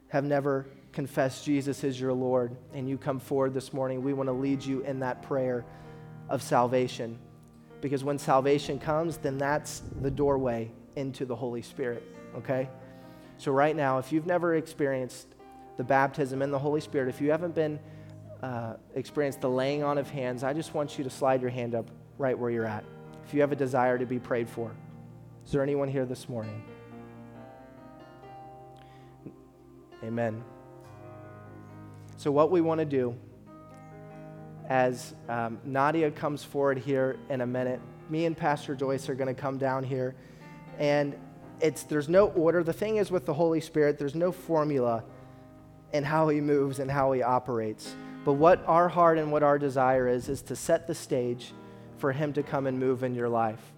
have 0.08 0.24
never 0.24 0.66
confessed 0.90 1.44
Jesus 1.44 1.84
as 1.84 2.00
your 2.00 2.12
Lord 2.12 2.56
and 2.74 2.88
you 2.88 2.98
come 2.98 3.20
forward 3.20 3.54
this 3.54 3.72
morning, 3.72 4.02
we 4.02 4.12
want 4.12 4.28
to 4.28 4.32
lead 4.32 4.60
you 4.60 4.80
in 4.80 4.98
that 4.98 5.22
prayer 5.22 5.64
of 6.28 6.42
salvation. 6.42 7.16
Because 7.80 8.02
when 8.02 8.18
salvation 8.18 8.80
comes, 8.80 9.18
then 9.18 9.38
that's 9.38 9.82
the 10.02 10.10
doorway 10.10 10.68
into 10.96 11.24
the 11.24 11.36
Holy 11.36 11.62
Spirit, 11.62 12.02
okay? 12.36 12.68
So, 13.38 13.52
right 13.52 13.76
now, 13.76 13.98
if 13.98 14.10
you've 14.10 14.26
never 14.26 14.56
experienced 14.56 15.28
the 15.76 15.84
baptism 15.84 16.42
in 16.42 16.50
the 16.50 16.58
Holy 16.58 16.80
Spirit, 16.80 17.08
if 17.08 17.20
you 17.20 17.30
haven't 17.30 17.54
been 17.54 17.78
uh, 18.42 18.74
experienced 18.96 19.42
the 19.42 19.48
laying 19.48 19.84
on 19.84 19.96
of 19.96 20.10
hands, 20.10 20.42
I 20.42 20.52
just 20.52 20.74
want 20.74 20.98
you 20.98 21.04
to 21.04 21.10
slide 21.10 21.40
your 21.40 21.50
hand 21.50 21.76
up 21.76 21.88
right 22.18 22.36
where 22.36 22.50
you're 22.50 22.66
at. 22.66 22.82
If 23.28 23.32
you 23.32 23.42
have 23.42 23.52
a 23.52 23.56
desire 23.56 23.96
to 23.96 24.06
be 24.06 24.18
prayed 24.18 24.48
for, 24.48 24.72
is 25.44 25.52
there 25.52 25.62
anyone 25.62 25.86
here 25.86 26.04
this 26.04 26.28
morning? 26.28 26.64
Amen. 30.02 30.42
So, 32.16 32.30
what 32.30 32.50
we 32.50 32.60
want 32.60 32.80
to 32.80 32.84
do 32.84 33.16
as 34.68 35.14
um, 35.28 35.58
Nadia 35.64 36.10
comes 36.10 36.42
forward 36.42 36.78
here 36.78 37.18
in 37.30 37.40
a 37.40 37.46
minute, 37.46 37.80
me 38.10 38.26
and 38.26 38.36
Pastor 38.36 38.74
Joyce 38.74 39.08
are 39.08 39.14
going 39.14 39.32
to 39.32 39.40
come 39.40 39.58
down 39.58 39.84
here. 39.84 40.14
And 40.78 41.16
it's, 41.60 41.84
there's 41.84 42.08
no 42.08 42.28
order. 42.28 42.62
The 42.62 42.72
thing 42.72 42.96
is 42.96 43.10
with 43.10 43.26
the 43.26 43.34
Holy 43.34 43.60
Spirit, 43.60 43.98
there's 43.98 44.14
no 44.14 44.32
formula 44.32 45.04
in 45.92 46.04
how 46.04 46.28
he 46.28 46.40
moves 46.40 46.78
and 46.78 46.90
how 46.90 47.12
he 47.12 47.22
operates. 47.22 47.94
But 48.24 48.34
what 48.34 48.64
our 48.66 48.88
heart 48.88 49.18
and 49.18 49.30
what 49.30 49.42
our 49.42 49.58
desire 49.58 50.08
is, 50.08 50.28
is 50.28 50.42
to 50.42 50.56
set 50.56 50.86
the 50.86 50.94
stage 50.94 51.52
for 51.98 52.12
him 52.12 52.32
to 52.34 52.42
come 52.42 52.66
and 52.66 52.78
move 52.78 53.02
in 53.02 53.14
your 53.14 53.28
life. 53.28 53.72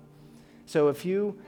So 0.65 0.89
if 0.89 1.05
you, 1.05 1.39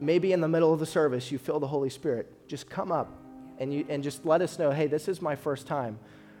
maybe 0.00 0.32
in 0.32 0.40
the 0.40 0.48
middle 0.48 0.72
of 0.72 0.80
the 0.80 0.86
service, 0.86 1.30
you 1.30 1.38
feel 1.38 1.60
the 1.60 1.66
Holy 1.66 1.90
Spirit, 1.90 2.48
just 2.48 2.68
come 2.68 2.90
up 2.90 3.25
and, 3.58 3.72
you, 3.72 3.86
and 3.88 4.02
just 4.02 4.24
let 4.24 4.42
us 4.42 4.58
know, 4.58 4.70
hey, 4.70 4.86
this 4.86 5.08
is 5.08 5.22
my 5.22 5.36
first 5.36 5.66
time. 5.66 5.98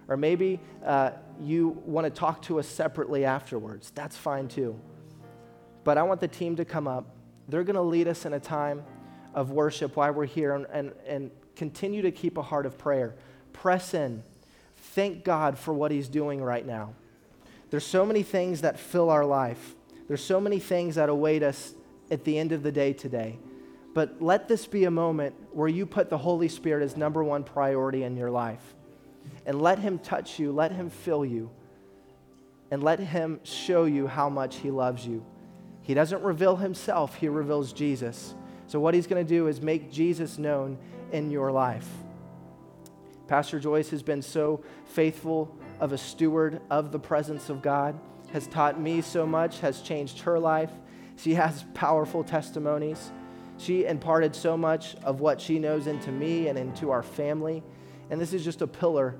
Or 0.08 0.16
maybe 0.16 0.60
uh, 0.84 1.12
you 1.40 1.82
want 1.84 2.04
to 2.04 2.10
talk 2.10 2.42
to 2.42 2.58
us 2.58 2.68
separately 2.68 3.24
afterwards. 3.24 3.90
That's 3.94 4.16
fine 4.16 4.48
too. 4.48 4.78
But 5.84 5.98
I 5.98 6.02
want 6.02 6.20
the 6.20 6.28
team 6.28 6.56
to 6.56 6.64
come 6.64 6.86
up. 6.86 7.06
They're 7.48 7.64
going 7.64 7.76
to 7.76 7.82
lead 7.82 8.08
us 8.08 8.24
in 8.24 8.32
a 8.32 8.40
time 8.40 8.82
of 9.34 9.50
worship 9.50 9.96
while 9.96 10.12
we're 10.12 10.26
here 10.26 10.54
and, 10.54 10.66
and, 10.72 10.92
and 11.06 11.30
continue 11.54 12.02
to 12.02 12.10
keep 12.10 12.36
a 12.36 12.42
heart 12.42 12.66
of 12.66 12.78
prayer. 12.78 13.14
Press 13.52 13.94
in. 13.94 14.22
Thank 14.76 15.24
God 15.24 15.58
for 15.58 15.74
what 15.74 15.90
He's 15.90 16.08
doing 16.08 16.42
right 16.42 16.66
now. 16.66 16.94
There's 17.70 17.84
so 17.84 18.06
many 18.06 18.22
things 18.22 18.60
that 18.60 18.78
fill 18.78 19.10
our 19.10 19.24
life, 19.24 19.74
there's 20.08 20.22
so 20.22 20.40
many 20.40 20.60
things 20.60 20.94
that 20.94 21.08
await 21.08 21.42
us 21.42 21.74
at 22.10 22.24
the 22.24 22.38
end 22.38 22.52
of 22.52 22.62
the 22.62 22.70
day 22.70 22.92
today. 22.92 23.38
But 23.96 24.20
let 24.20 24.46
this 24.46 24.66
be 24.66 24.84
a 24.84 24.90
moment 24.90 25.34
where 25.52 25.68
you 25.68 25.86
put 25.86 26.10
the 26.10 26.18
Holy 26.18 26.48
Spirit 26.48 26.84
as 26.84 26.98
number 26.98 27.24
one 27.24 27.42
priority 27.42 28.02
in 28.02 28.14
your 28.14 28.30
life 28.30 28.74
and 29.46 29.62
let 29.62 29.78
Him 29.78 29.98
touch 29.98 30.38
you, 30.38 30.52
let 30.52 30.70
Him 30.70 30.90
fill 30.90 31.24
you, 31.24 31.50
and 32.70 32.82
let 32.82 33.00
Him 33.00 33.40
show 33.42 33.86
you 33.86 34.06
how 34.06 34.28
much 34.28 34.56
He 34.56 34.70
loves 34.70 35.06
you. 35.06 35.24
He 35.80 35.94
doesn't 35.94 36.22
reveal 36.22 36.56
Himself, 36.56 37.14
He 37.14 37.30
reveals 37.30 37.72
Jesus. 37.72 38.34
So, 38.66 38.78
what 38.80 38.92
He's 38.92 39.06
going 39.06 39.24
to 39.24 39.34
do 39.34 39.46
is 39.46 39.62
make 39.62 39.90
Jesus 39.90 40.36
known 40.36 40.76
in 41.10 41.30
your 41.30 41.50
life. 41.50 41.88
Pastor 43.28 43.58
Joyce 43.58 43.88
has 43.88 44.02
been 44.02 44.20
so 44.20 44.62
faithful 44.84 45.56
of 45.80 45.92
a 45.92 45.98
steward 45.98 46.60
of 46.68 46.92
the 46.92 46.98
presence 46.98 47.48
of 47.48 47.62
God, 47.62 47.98
has 48.34 48.46
taught 48.46 48.78
me 48.78 49.00
so 49.00 49.24
much, 49.24 49.60
has 49.60 49.80
changed 49.80 50.20
her 50.20 50.38
life. 50.38 50.72
She 51.16 51.32
has 51.32 51.64
powerful 51.72 52.22
testimonies. 52.22 53.10
She 53.58 53.84
imparted 53.84 54.34
so 54.34 54.56
much 54.56 54.94
of 54.96 55.20
what 55.20 55.40
she 55.40 55.58
knows 55.58 55.86
into 55.86 56.12
me 56.12 56.48
and 56.48 56.58
into 56.58 56.90
our 56.90 57.02
family. 57.02 57.62
And 58.10 58.20
this 58.20 58.32
is 58.32 58.44
just 58.44 58.62
a 58.62 58.66
pillar 58.66 59.16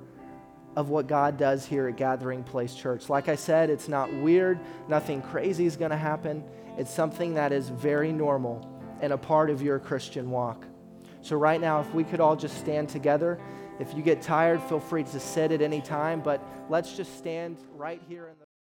of 0.75 0.89
what 0.89 1.07
God 1.07 1.37
does 1.37 1.65
here 1.65 1.87
at 1.87 1.97
Gathering 1.97 2.43
Place 2.43 2.75
Church. 2.75 3.09
Like 3.09 3.29
I 3.29 3.35
said, 3.35 3.69
it's 3.69 3.87
not 3.87 4.13
weird, 4.13 4.59
nothing 4.87 5.21
crazy 5.21 5.65
is 5.65 5.75
going 5.75 5.91
to 5.91 5.97
happen. 5.97 6.43
It's 6.77 6.93
something 6.93 7.33
that 7.33 7.51
is 7.51 7.69
very 7.69 8.11
normal 8.11 8.69
and 9.01 9.11
a 9.11 9.17
part 9.17 9.49
of 9.49 9.61
your 9.61 9.79
Christian 9.79 10.29
walk. 10.29 10.65
So, 11.21 11.35
right 11.35 11.59
now, 11.59 11.81
if 11.81 11.93
we 11.93 12.03
could 12.03 12.19
all 12.19 12.35
just 12.35 12.57
stand 12.59 12.89
together. 12.89 13.39
If 13.79 13.93
you 13.93 14.01
get 14.01 14.21
tired, 14.21 14.61
feel 14.63 14.79
free 14.79 15.03
to 15.03 15.19
sit 15.19 15.51
at 15.51 15.61
any 15.61 15.81
time, 15.81 16.21
but 16.21 16.41
let's 16.69 16.95
just 16.95 17.17
stand 17.17 17.57
right 17.75 18.01
here 18.07 18.27
in 18.27 18.39
the 18.39 18.46